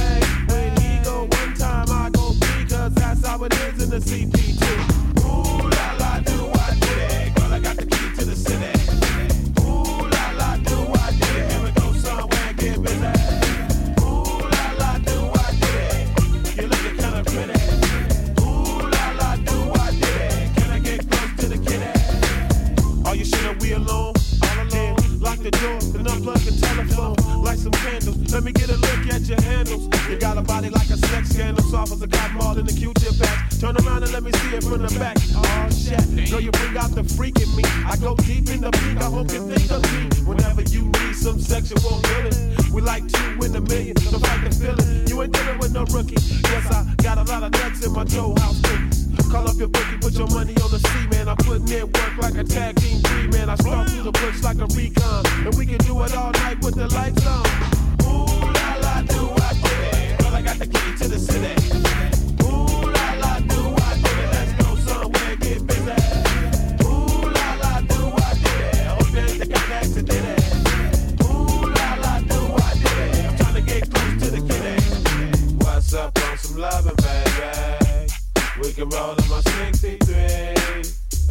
[78.85, 80.13] In my 63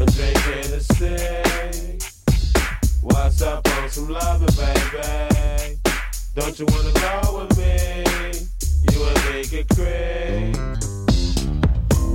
[0.01, 1.99] and drink Hennessy.
[3.01, 5.79] What's up on some loving, baby?
[6.35, 8.49] Don't you wanna go with me?
[8.91, 10.59] You and me get crazy.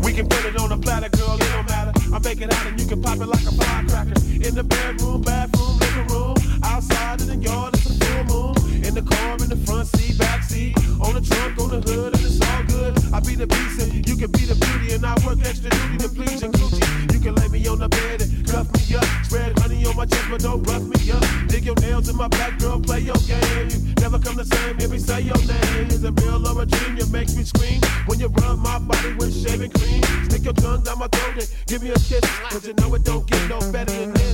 [0.03, 1.93] We can put it on a platter, girl, it don't matter.
[2.13, 4.19] I make it out and you can pop it like a firecracker.
[4.45, 6.35] In the bedroom, bathroom, living room,
[6.65, 7.78] outside in the yard,
[8.89, 12.09] In the car, in the front seat, back seat, on the trunk, on the hood,
[12.09, 12.97] and it's all good.
[13.13, 15.97] I be the beast and you can be the beauty, and I work extra duty
[16.01, 17.13] to please your coochie.
[17.13, 20.07] You can lay me on the bed and cuff me up, spread honey on my
[20.09, 21.21] chest, but don't rough me up.
[21.45, 23.69] Dig your nails in my back, girl, play your game.
[23.69, 25.93] You never come the same, baby, say your name.
[25.93, 26.97] Is it real or a dream?
[26.97, 30.01] You make me scream when you rub my body with shaving cream.
[30.25, 33.05] Stick your tongue down my throat and give me a kiss, cause you know it
[33.05, 34.33] don't get no better than this.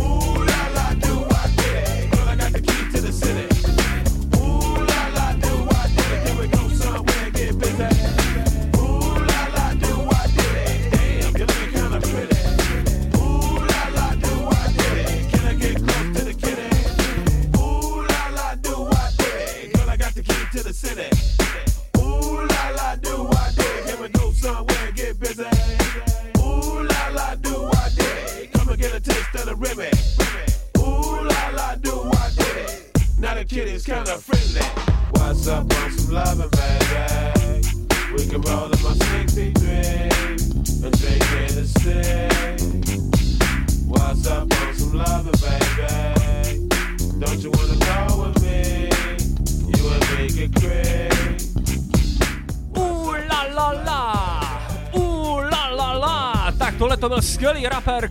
[0.00, 2.08] Ooh la la, do I?
[2.08, 3.53] Girl, I got the key to the city.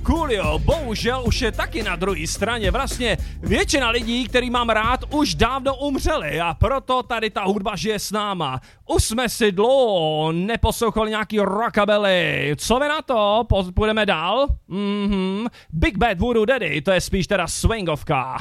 [0.08, 0.60] Coolio.
[0.60, 2.72] Bohužel už je taky na druhé straně.
[2.72, 8.00] Vlastně většina lidí, který mám rád, už dávno umřeli a proto tady ta hudba žije
[8.00, 8.62] s náma.
[8.96, 12.56] Už jsme si dlouho neposlouchali nějaký rockabilly.
[12.58, 13.44] Co vy na to?
[13.74, 14.48] Půjdeme dál?
[14.68, 15.46] Mhm.
[15.70, 18.38] Big Bad Voodoo Daddy, to je spíš teda swingovka.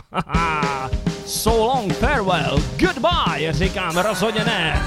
[1.27, 4.83] so long farewell, goodbye, říkám rozhodně ne.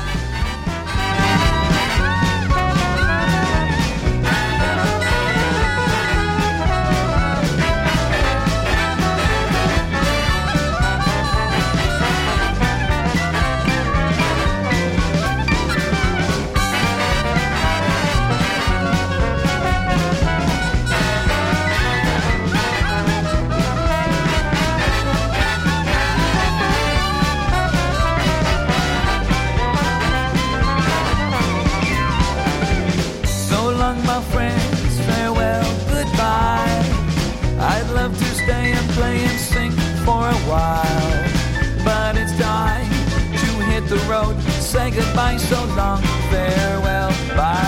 [44.95, 46.01] Goodbye so long.
[46.31, 47.64] Farewell, bye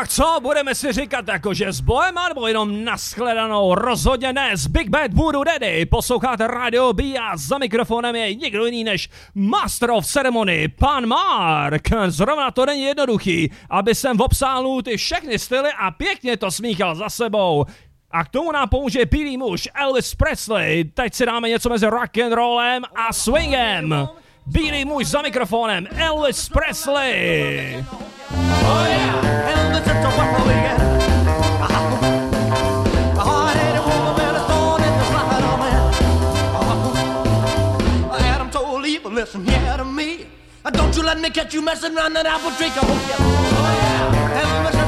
[0.00, 3.74] Tak co, budeme si říkat jakože s bojem, nebo jenom naschledanou?
[3.74, 5.86] Rozhodně ne, s Big Bad budu ready.
[5.86, 11.82] Posloucháte Radio B a za mikrofonem je někdo jiný než Master of Ceremony, pan Mark.
[12.06, 17.08] Zrovna to není jednoduchý, aby jsem obsáhnul ty všechny styly a pěkně to smíchal za
[17.08, 17.64] sebou.
[18.10, 20.84] A k tomu nám pomůže bílý muž Elvis Presley.
[20.84, 24.08] Teď si dáme něco mezi rock and rollem a swingem.
[24.46, 27.84] Bílý muž za mikrofonem Elvis Presley.
[28.62, 29.29] Oh yeah,
[39.20, 40.26] listen here to me.
[40.72, 42.68] Don't you let me catch you messing around that apple tree.
[42.68, 43.16] On, yeah.
[43.20, 44.79] Oh yeah,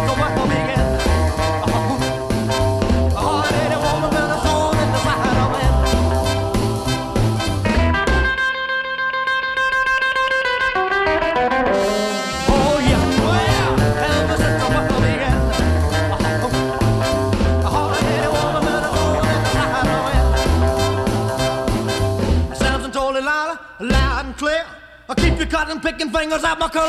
[26.22, 26.70] fingers out my.
[26.72, 26.86] Oh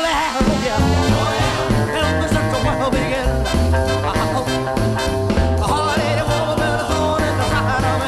[0.64, 2.94] yeah, oh yeah, Elvis, it's a wonderful.
[5.58, 5.66] A
[6.46, 8.02] woman a thorn in the side of.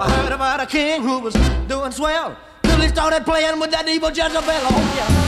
[0.00, 1.34] I heard about a king who was
[1.68, 2.34] doing swell.
[2.62, 4.42] Till he started playing with that evil Jezebel.
[4.46, 5.27] Oh yeah,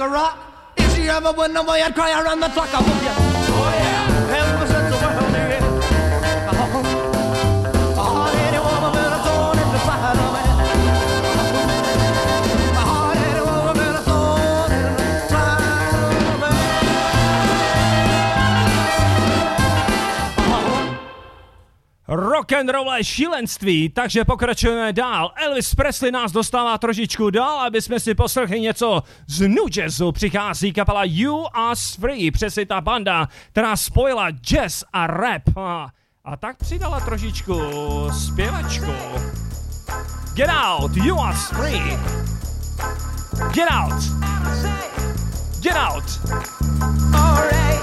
[0.00, 0.38] like a rock.
[0.76, 2.72] If she ever went away, I'd cry around the clock.
[2.72, 3.19] I hope you.
[22.10, 25.32] Rock and roll šílenství, takže pokračujeme dál.
[25.36, 30.12] Elvis Presley nás dostává trošičku dál, aby jsme si poslechli něco z New Jazzu.
[30.12, 35.42] Přichází kapela You Are Free, přesně ta banda, která spojila jazz a rap.
[35.56, 35.88] A,
[36.24, 37.60] a tak přidala trošičku
[38.10, 38.92] zpěvačku.
[40.34, 41.98] Get out, you are free.
[43.52, 44.02] Get out.
[45.62, 46.04] Get out.
[47.12, 47.79] You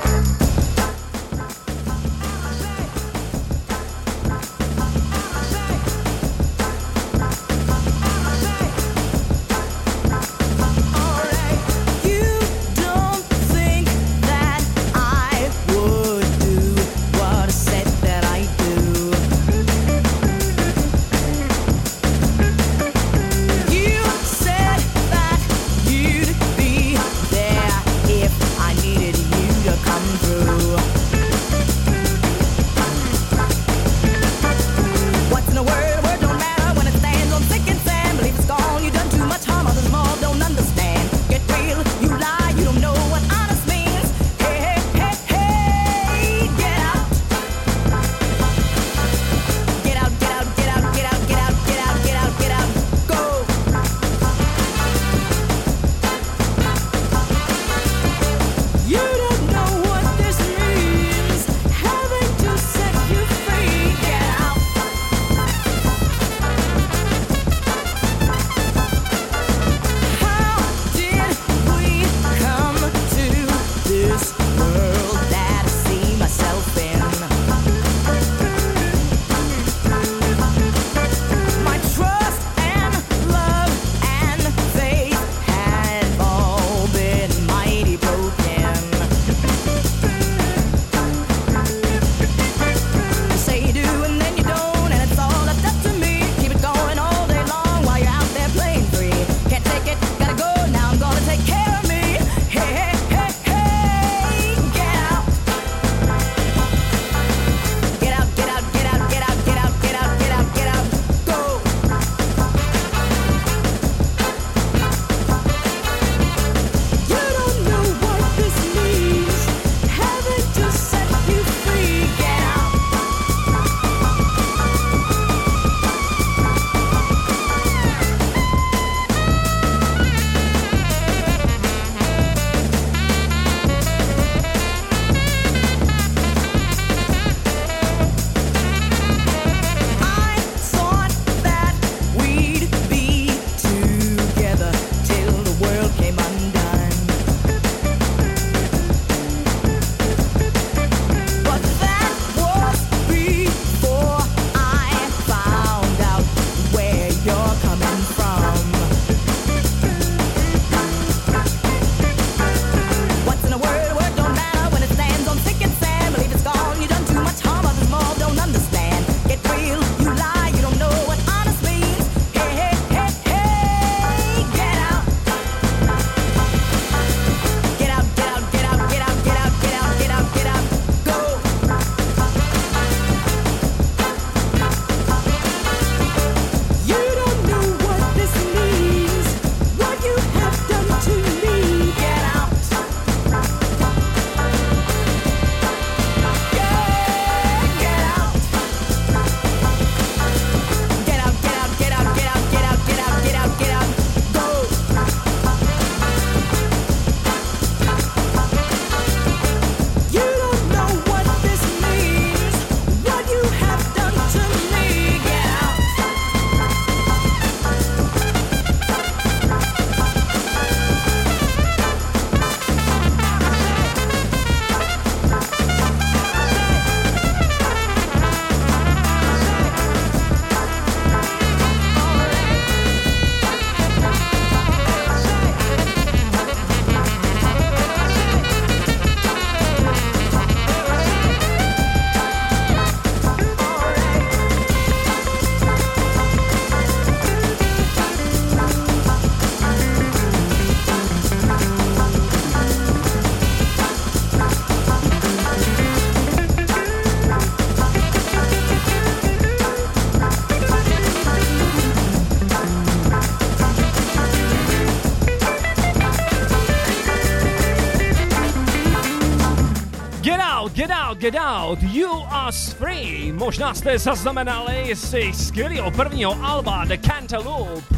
[271.67, 273.31] Out, You Are Free.
[273.31, 277.95] Možná jste zaznamenali si skvělého prvního alba The Cantaloupe.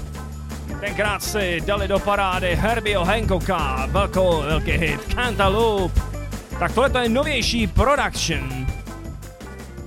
[0.80, 6.02] Tenkrát si dali do parády Herbieho Hancocka, velkou, velký hit Cantaloupe.
[6.60, 8.68] Tak tohle to je novější production.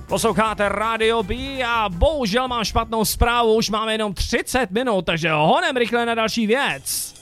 [0.07, 5.77] Posloucháte Radio B a bohužel mám špatnou zprávu, už máme jenom 30 minut, takže honem
[5.77, 7.13] rychle na další věc.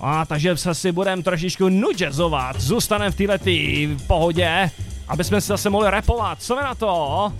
[0.00, 3.44] A takže se si budeme trošičku nudžezovat, zůstaneme v této
[4.06, 4.70] pohodě,
[5.08, 6.42] aby jsme si zase mohli repovat.
[6.42, 7.32] Co vy na to?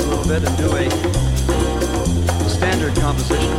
[0.00, 0.88] A little bit and do a
[2.48, 3.52] standard composition.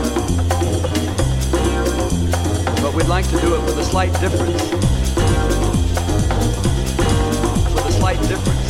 [2.81, 4.64] But we'd like to do it with a slight difference.
[7.73, 8.62] With a slight difference.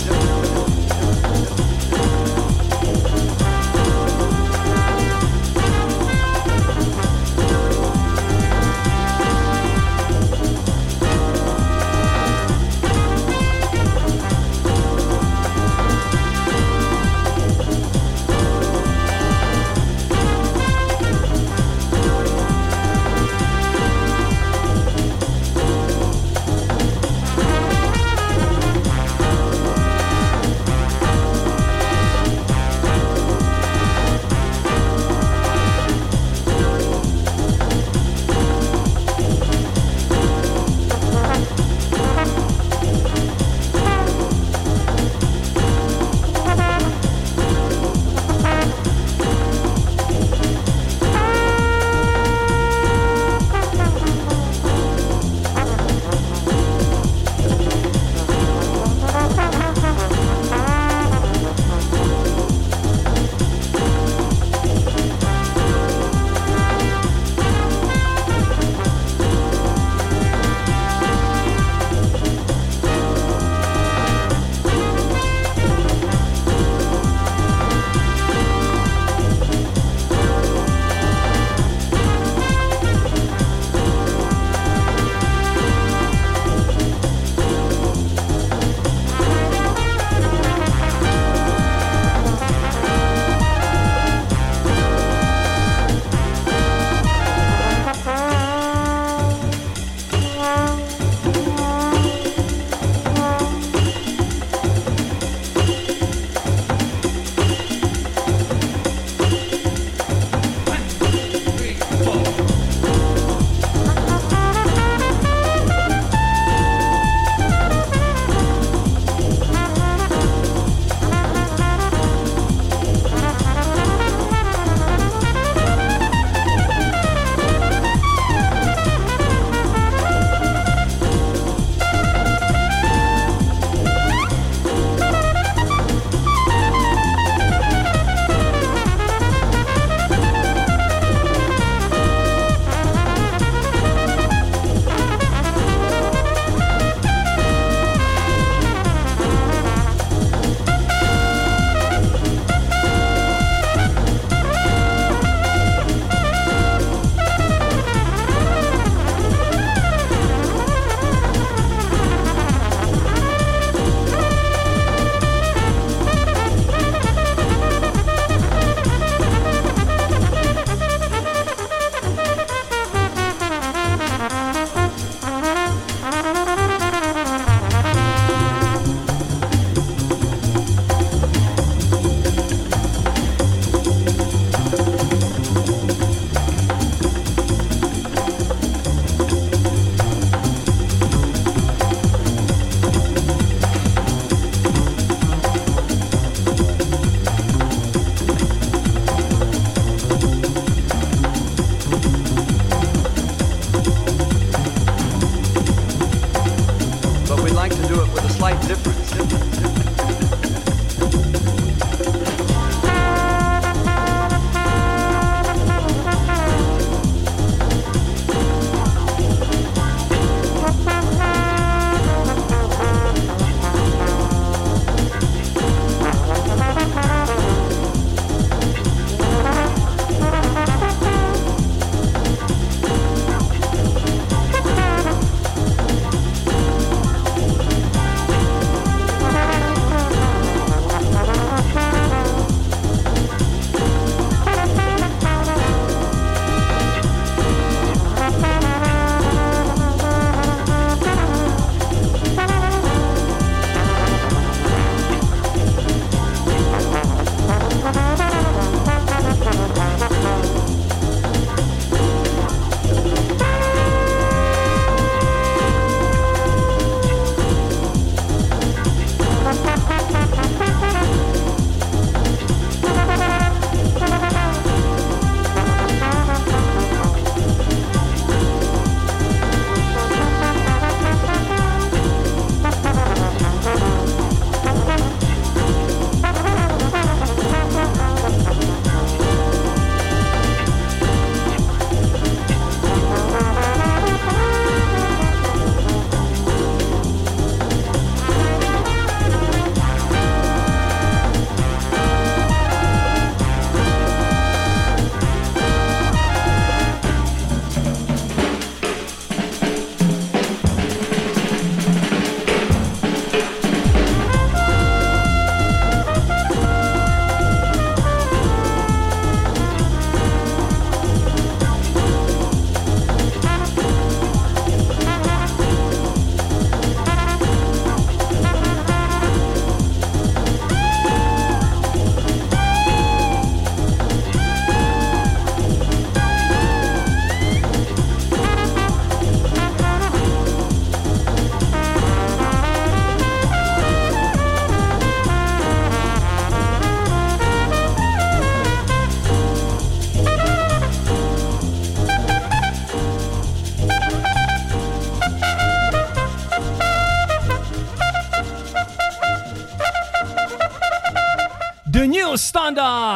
[208.65, 209.72] Different.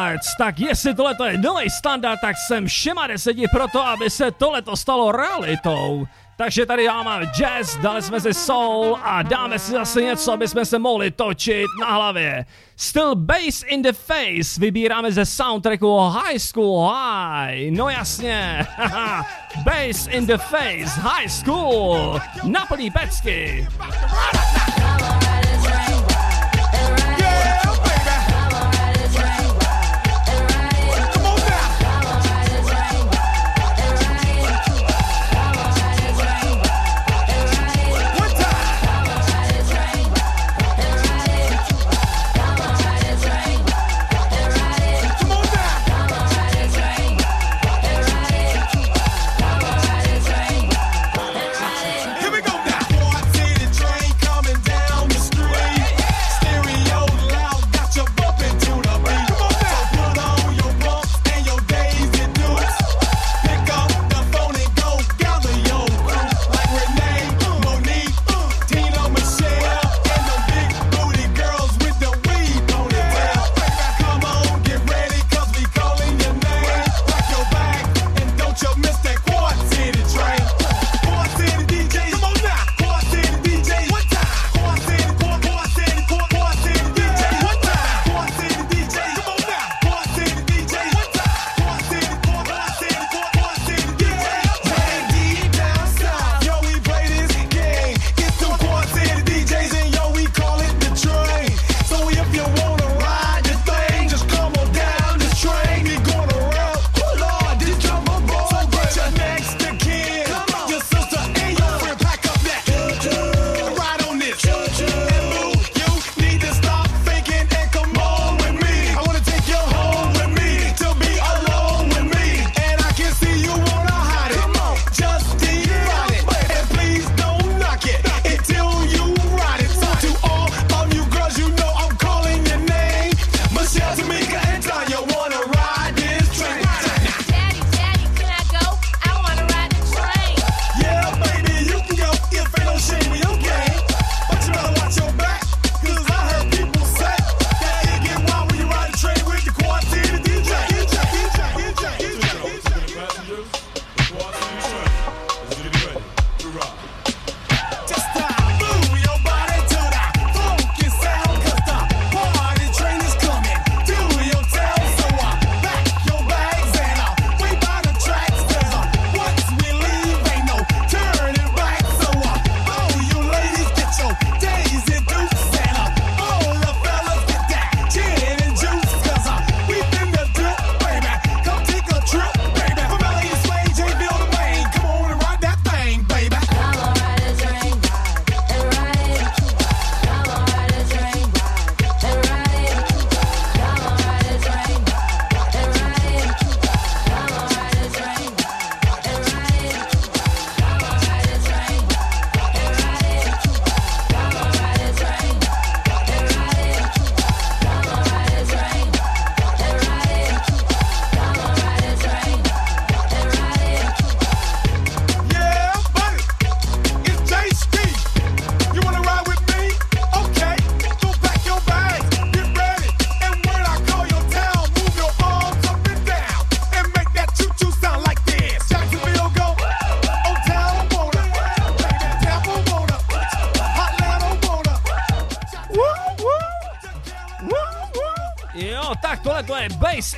[0.08, 4.76] Awards, tak jestli tohleto je nový standard, tak jsem všema deseti proto, aby se tohleto
[4.76, 6.06] stalo realitou.
[6.36, 10.48] Takže tady já mám jazz, dali jsme si soul a dáme si zase něco, aby
[10.48, 12.44] jsme se mohli točit na hlavě.
[12.76, 17.70] Still Bass in the Face vybíráme ze soundtracku High School High.
[17.70, 18.66] No jasně,
[19.64, 23.66] Bass in the Face High School naplní pecky.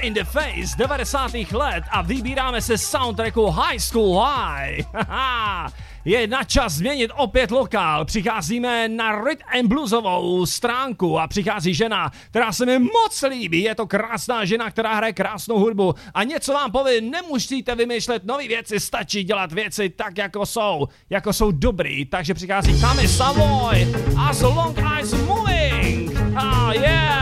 [0.02, 1.52] in the Face 90.
[1.52, 4.84] let a vybíráme se soundtracku High School High.
[6.04, 8.04] Je na čas změnit opět lokál.
[8.04, 13.62] Přicházíme na Red and Bluesovou stránku a přichází žena, která se mi moc líbí.
[13.62, 18.48] Je to krásná žena, která hraje krásnou hudbu a něco vám poví, nemusíte vymýšlet nové
[18.48, 22.04] věci, stačí dělat věci tak, jako jsou, jako jsou dobrý.
[22.04, 26.16] Takže přichází Tammy Savoy a Long Eyes Moving.
[26.36, 27.19] Ah, yeah!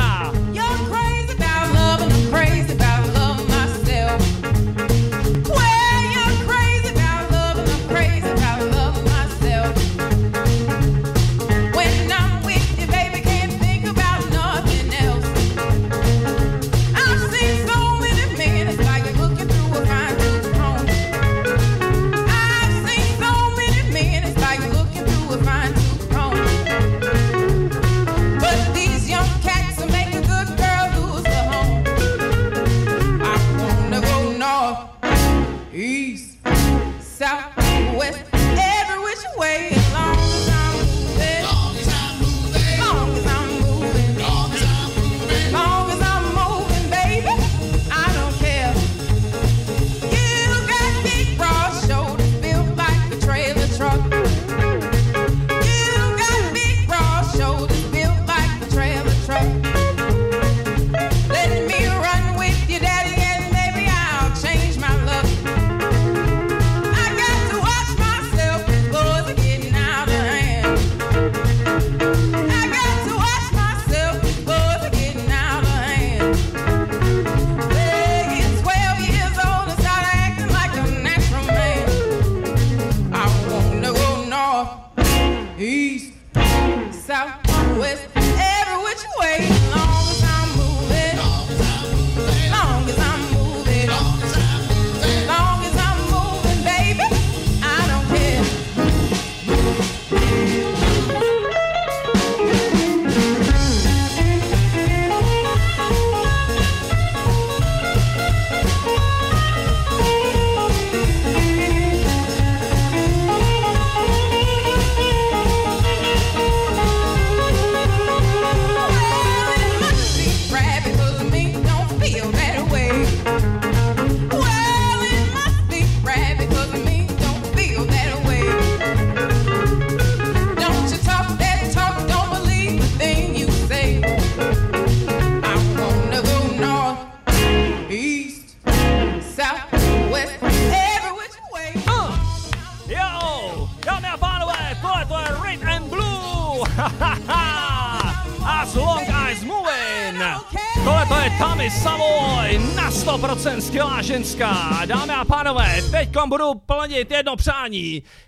[156.29, 157.58] Budu plnit jedno přání.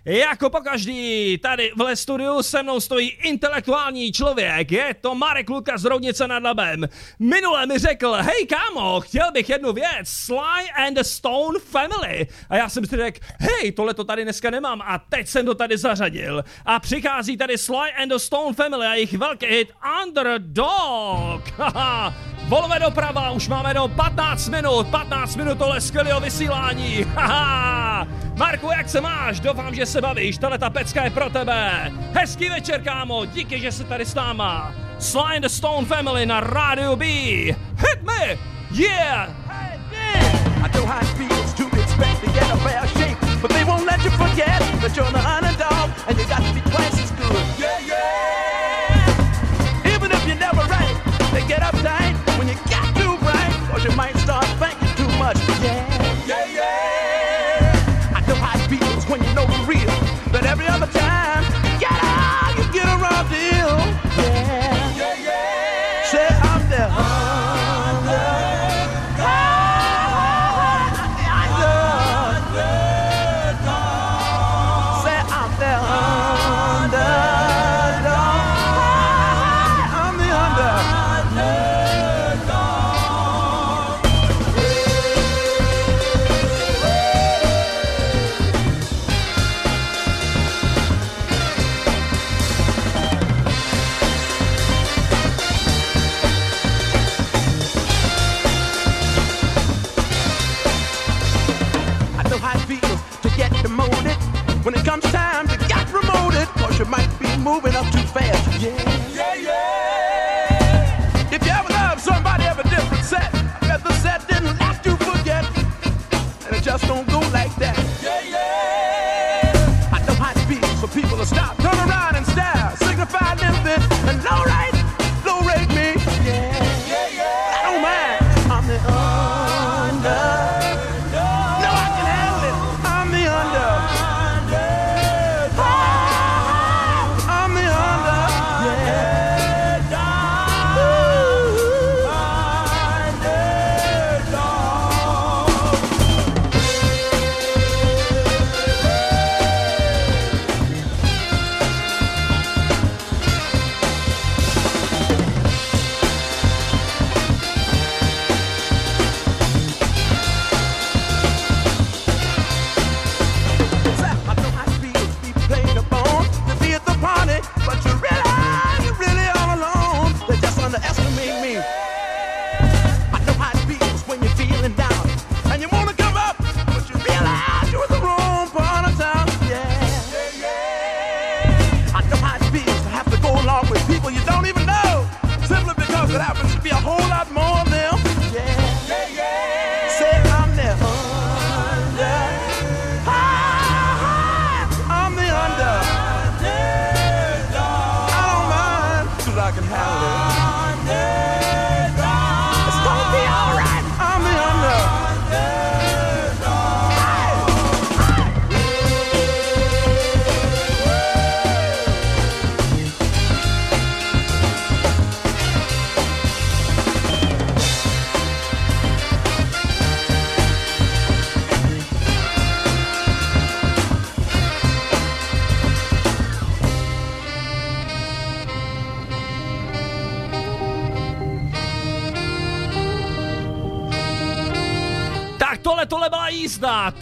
[0.05, 4.71] Jako pokaždý, tady v Studiu se mnou stojí intelektuální člověk.
[4.71, 6.85] Je to Marek Luka z Roudnice nad Labem.
[7.19, 12.27] Minule mi řekl, hej kámo, chtěl bych jednu věc, Sly and the Stone Family.
[12.49, 15.55] A já jsem si řekl, hej, tohle to tady dneska nemám a teď jsem to
[15.55, 16.43] tady zařadil.
[16.65, 19.71] A přichází tady Sly and the Stone Family a jejich velký hit
[20.03, 21.49] Underdog.
[21.57, 22.13] Haha.
[22.47, 27.05] Volové doprava, už máme do 15 minut, 15 minut tohle skvělého vysílání.
[27.15, 28.07] Haha.
[28.37, 29.30] Marku, jak se máš?
[29.39, 31.91] Doufám, že se bavíš, tahle ta pecka je pro tebe.
[32.13, 34.73] Hezký večer, kámo, díky, že jsi tady s náma.
[34.99, 37.05] Sly and the Stone Family na Radio B.
[37.05, 38.37] Hit me!
[38.71, 39.41] Yeah!
[40.73, 40.85] To
[42.47, 46.41] to fair shake, but they won't let you forget that you're underdog and you got
[46.41, 47.45] to be twice as good.
[47.59, 49.93] Yeah, yeah.
[49.93, 50.63] Even if never
[51.33, 54.30] they get uptight when you got right, cause you might start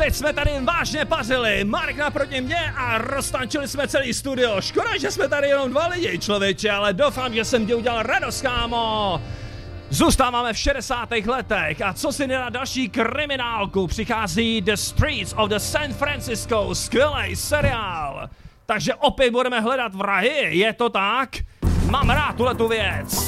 [0.09, 1.63] Teď jsme tady vážně pařili.
[1.63, 4.61] Mark naproti mě a roztančili jsme celý studio.
[4.61, 8.41] Škoda, že jsme tady jenom dva lidi, člověče, ale doufám, že jsem ti udělal radost,
[8.41, 9.21] kámo.
[9.89, 11.09] Zůstáváme v 60.
[11.11, 17.35] letech a co si na další kriminálku přichází The Streets of the San Francisco, skvělý
[17.35, 18.29] seriál.
[18.65, 21.29] Takže opět budeme hledat vrahy, je to tak?
[21.89, 23.18] Mám rád tuhle tu věc.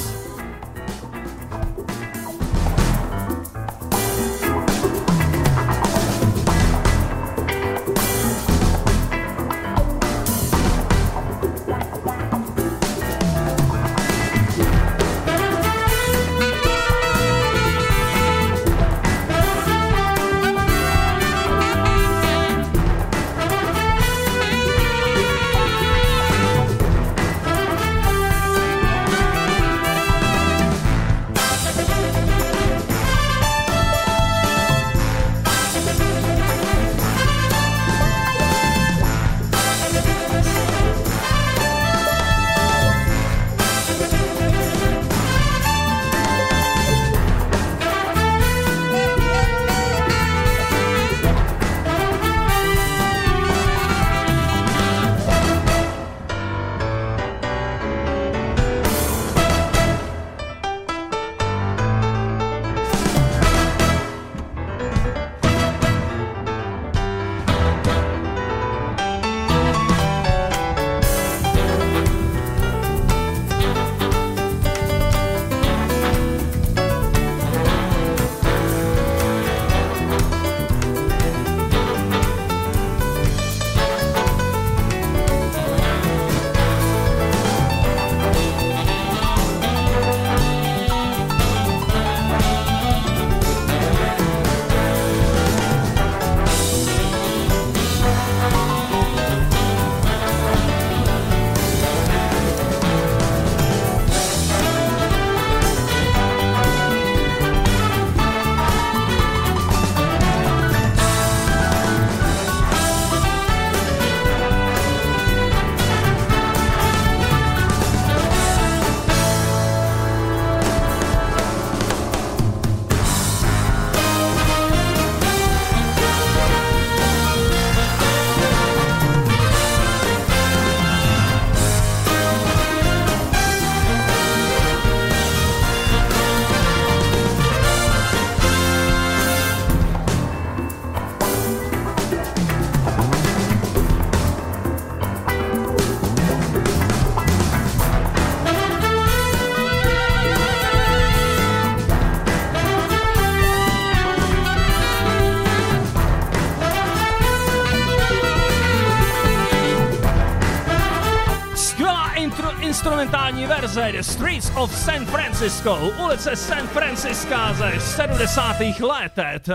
[163.74, 168.80] Verze The Streets of San Francisco, ulice San Francisca ze 70.
[168.80, 169.48] let.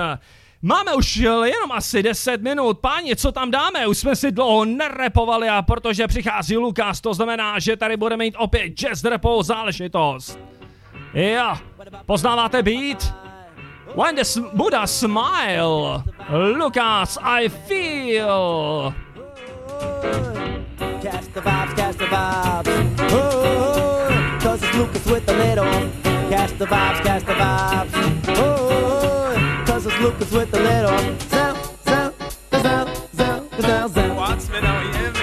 [0.61, 2.79] Máme už jenom asi 10 minut.
[2.79, 3.87] Páni, co tam dáme?
[3.87, 8.35] Už jsme si dlouho nerepovali a protože přichází Lukas, to znamená, že tady budeme mít
[8.37, 10.39] opět jazz repovou záležitost.
[11.13, 11.57] Jo,
[12.05, 13.13] poznáváte beat?
[13.95, 14.23] When the
[14.53, 16.03] Buddha smile,
[16.55, 18.93] Lucas, I feel.
[21.01, 23.13] Catch the vibes, catch the vibes.
[23.13, 23.66] Oh, cause it's
[24.77, 25.65] Lucas with a little.
[26.29, 27.89] Cast the vibes, cast the vibes.
[28.27, 29.63] Oh, oh, oh, oh.
[29.65, 31.19] cause it's Lucas with a little.
[31.29, 32.13] Zell, zell,
[32.51, 34.15] zell, zell, zell, zell.
[34.15, 35.16] Watts, man, how are?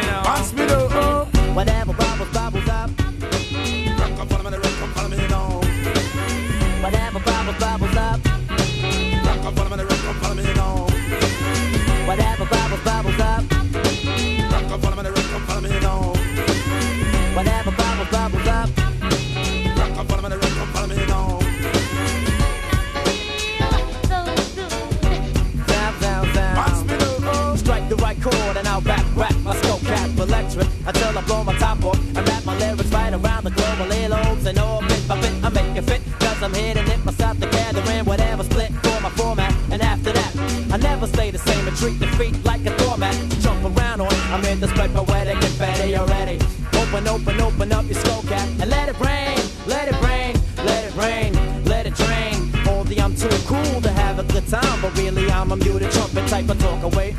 [31.16, 33.78] Until I blow my top off and rap my lyrics right around the globe.
[33.78, 36.86] My little lobes and all bit by bit I make it fit cause I'm hitting
[36.86, 39.54] it myself together in whatever split for my format.
[39.70, 40.32] And after that,
[40.72, 43.14] I never stay the same and treat defeat like a doormat.
[43.40, 46.38] Jump around on, I'm in the spread poetic confetti already.
[46.74, 50.34] Open, open, open up your skull cap and let it rain, let it rain,
[50.64, 52.50] let it rain, let it drain.
[52.68, 56.26] Only I'm too cool to have a good time, but really I'm a muted trumpet
[56.28, 57.14] type of talk away.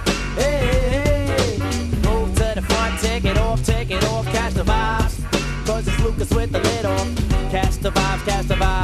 [8.26, 8.75] Catch the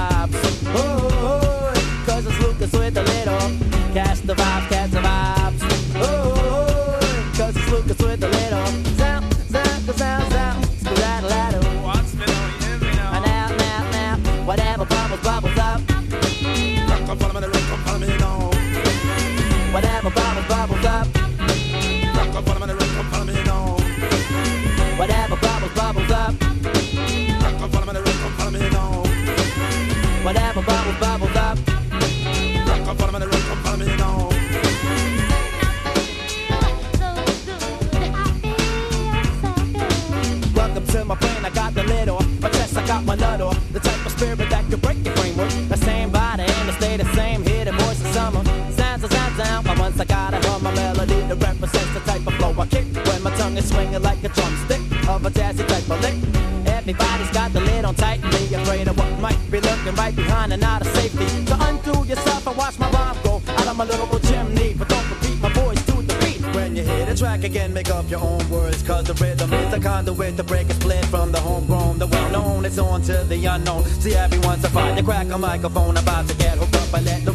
[75.32, 76.94] a microphone about to get hooked up.
[76.94, 77.31] I let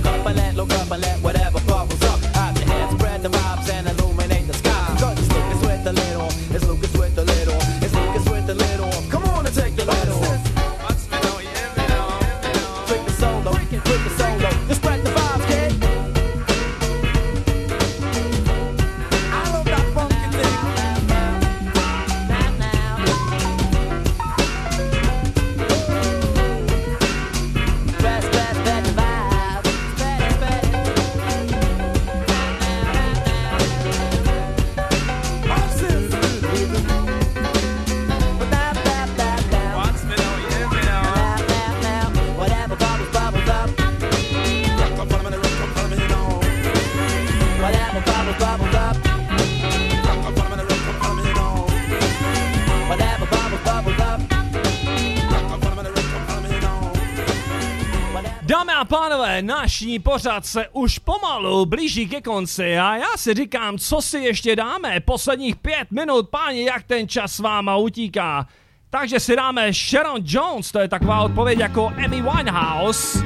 [59.43, 64.57] nášní pořad se už pomalu blíží ke konci a já si říkám, co si ještě
[64.57, 65.01] dáme.
[65.01, 68.47] Posledních pět minut, páni, jak ten čas s váma utíká.
[68.91, 73.19] Takže si dáme Sharon Jones, to je taková odpověď jako Emmy Winehouse.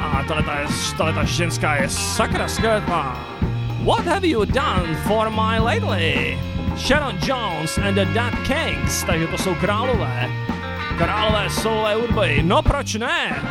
[0.00, 0.24] A
[0.96, 3.26] tohle ta ženská je sakra skvělá.
[3.84, 6.38] What have you done for my lately?
[6.76, 10.28] Sharon Jones and the Dead Kings, takže to jsou králové.
[10.98, 13.42] Králové solové hudby, no proč ne?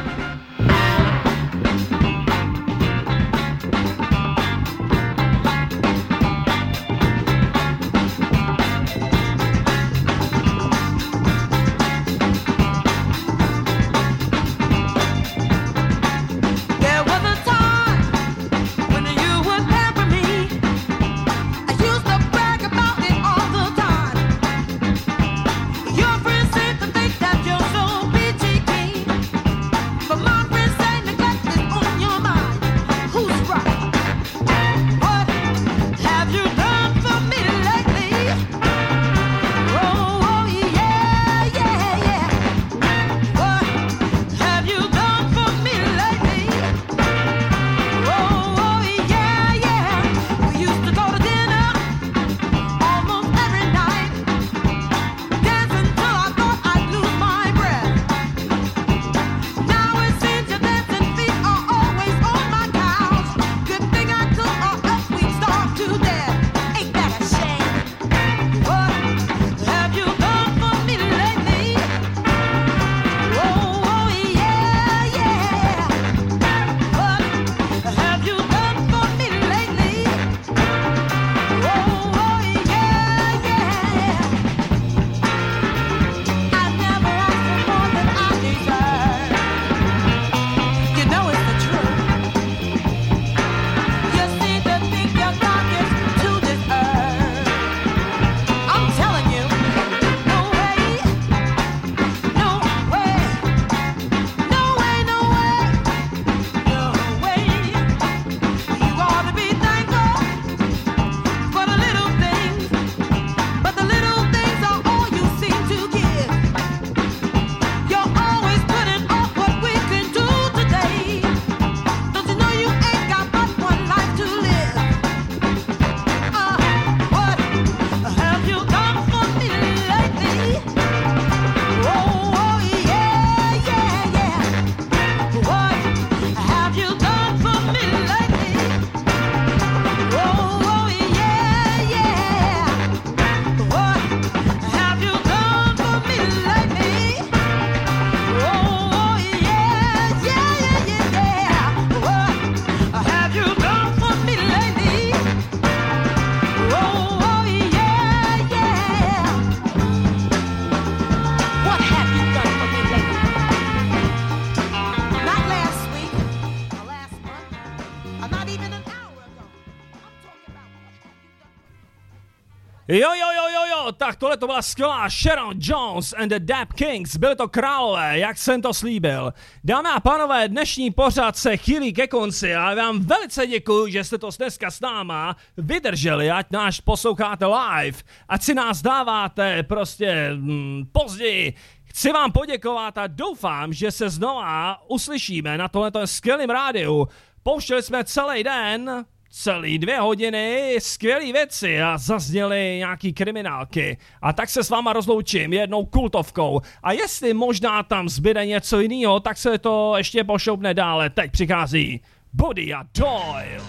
[174.43, 178.73] To byla skvělá Sharon Jones and the Dap Kings, byly to králové, jak jsem to
[178.73, 179.33] slíbil.
[179.63, 184.03] Dámy a pánové, dnešní pořad se chýlí ke konci a já vám velice děkuji, že
[184.03, 187.97] jste to dneska s náma vydrželi, ať náš posloucháte live,
[188.29, 191.53] ať si nás dáváte prostě mm, později.
[191.83, 197.07] Chci vám poděkovat a doufám, že se znova uslyšíme na tohleto skvělém rádiu.
[197.43, 199.05] Pouštěli jsme celý den,
[199.35, 203.97] celý dvě hodiny skvělé věci a zazněly nějaký kriminálky.
[204.21, 206.61] A tak se s váma rozloučím jednou kultovkou.
[206.83, 211.09] A jestli možná tam zbyde něco jiného, tak se to ještě pošoupne dále.
[211.09, 212.01] Teď přichází
[212.33, 213.61] Buddy a Doyle.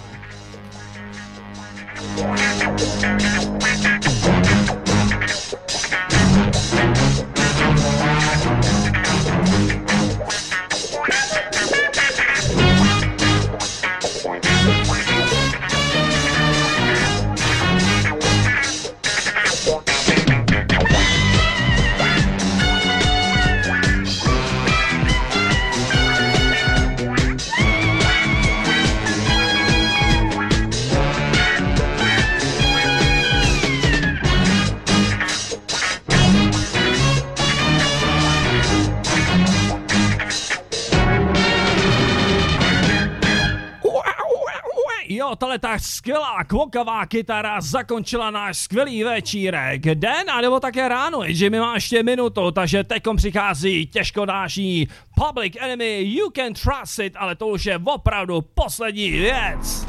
[45.24, 49.82] Jo, tohle ta skvělá kvokavá kytara zakončila náš skvělý večírek.
[49.82, 54.88] Den, anebo také ráno, že mi má ještě minutu, takže teďkom přichází těžkodážní
[55.26, 59.86] Public Enemy, You Can Trust It, ale to už je opravdu poslední věc.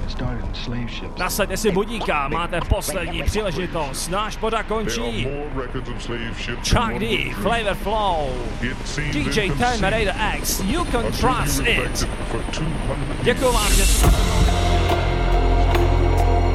[1.18, 4.08] Nasaďte si budíka, máte poslední příležitost.
[4.08, 5.28] Náš poda končí.
[6.70, 8.30] Chuck D, Flavor Flow,
[9.12, 12.10] DJ Terminator X, You Can Trust It.
[13.24, 15.05] Děkuji vám, že jste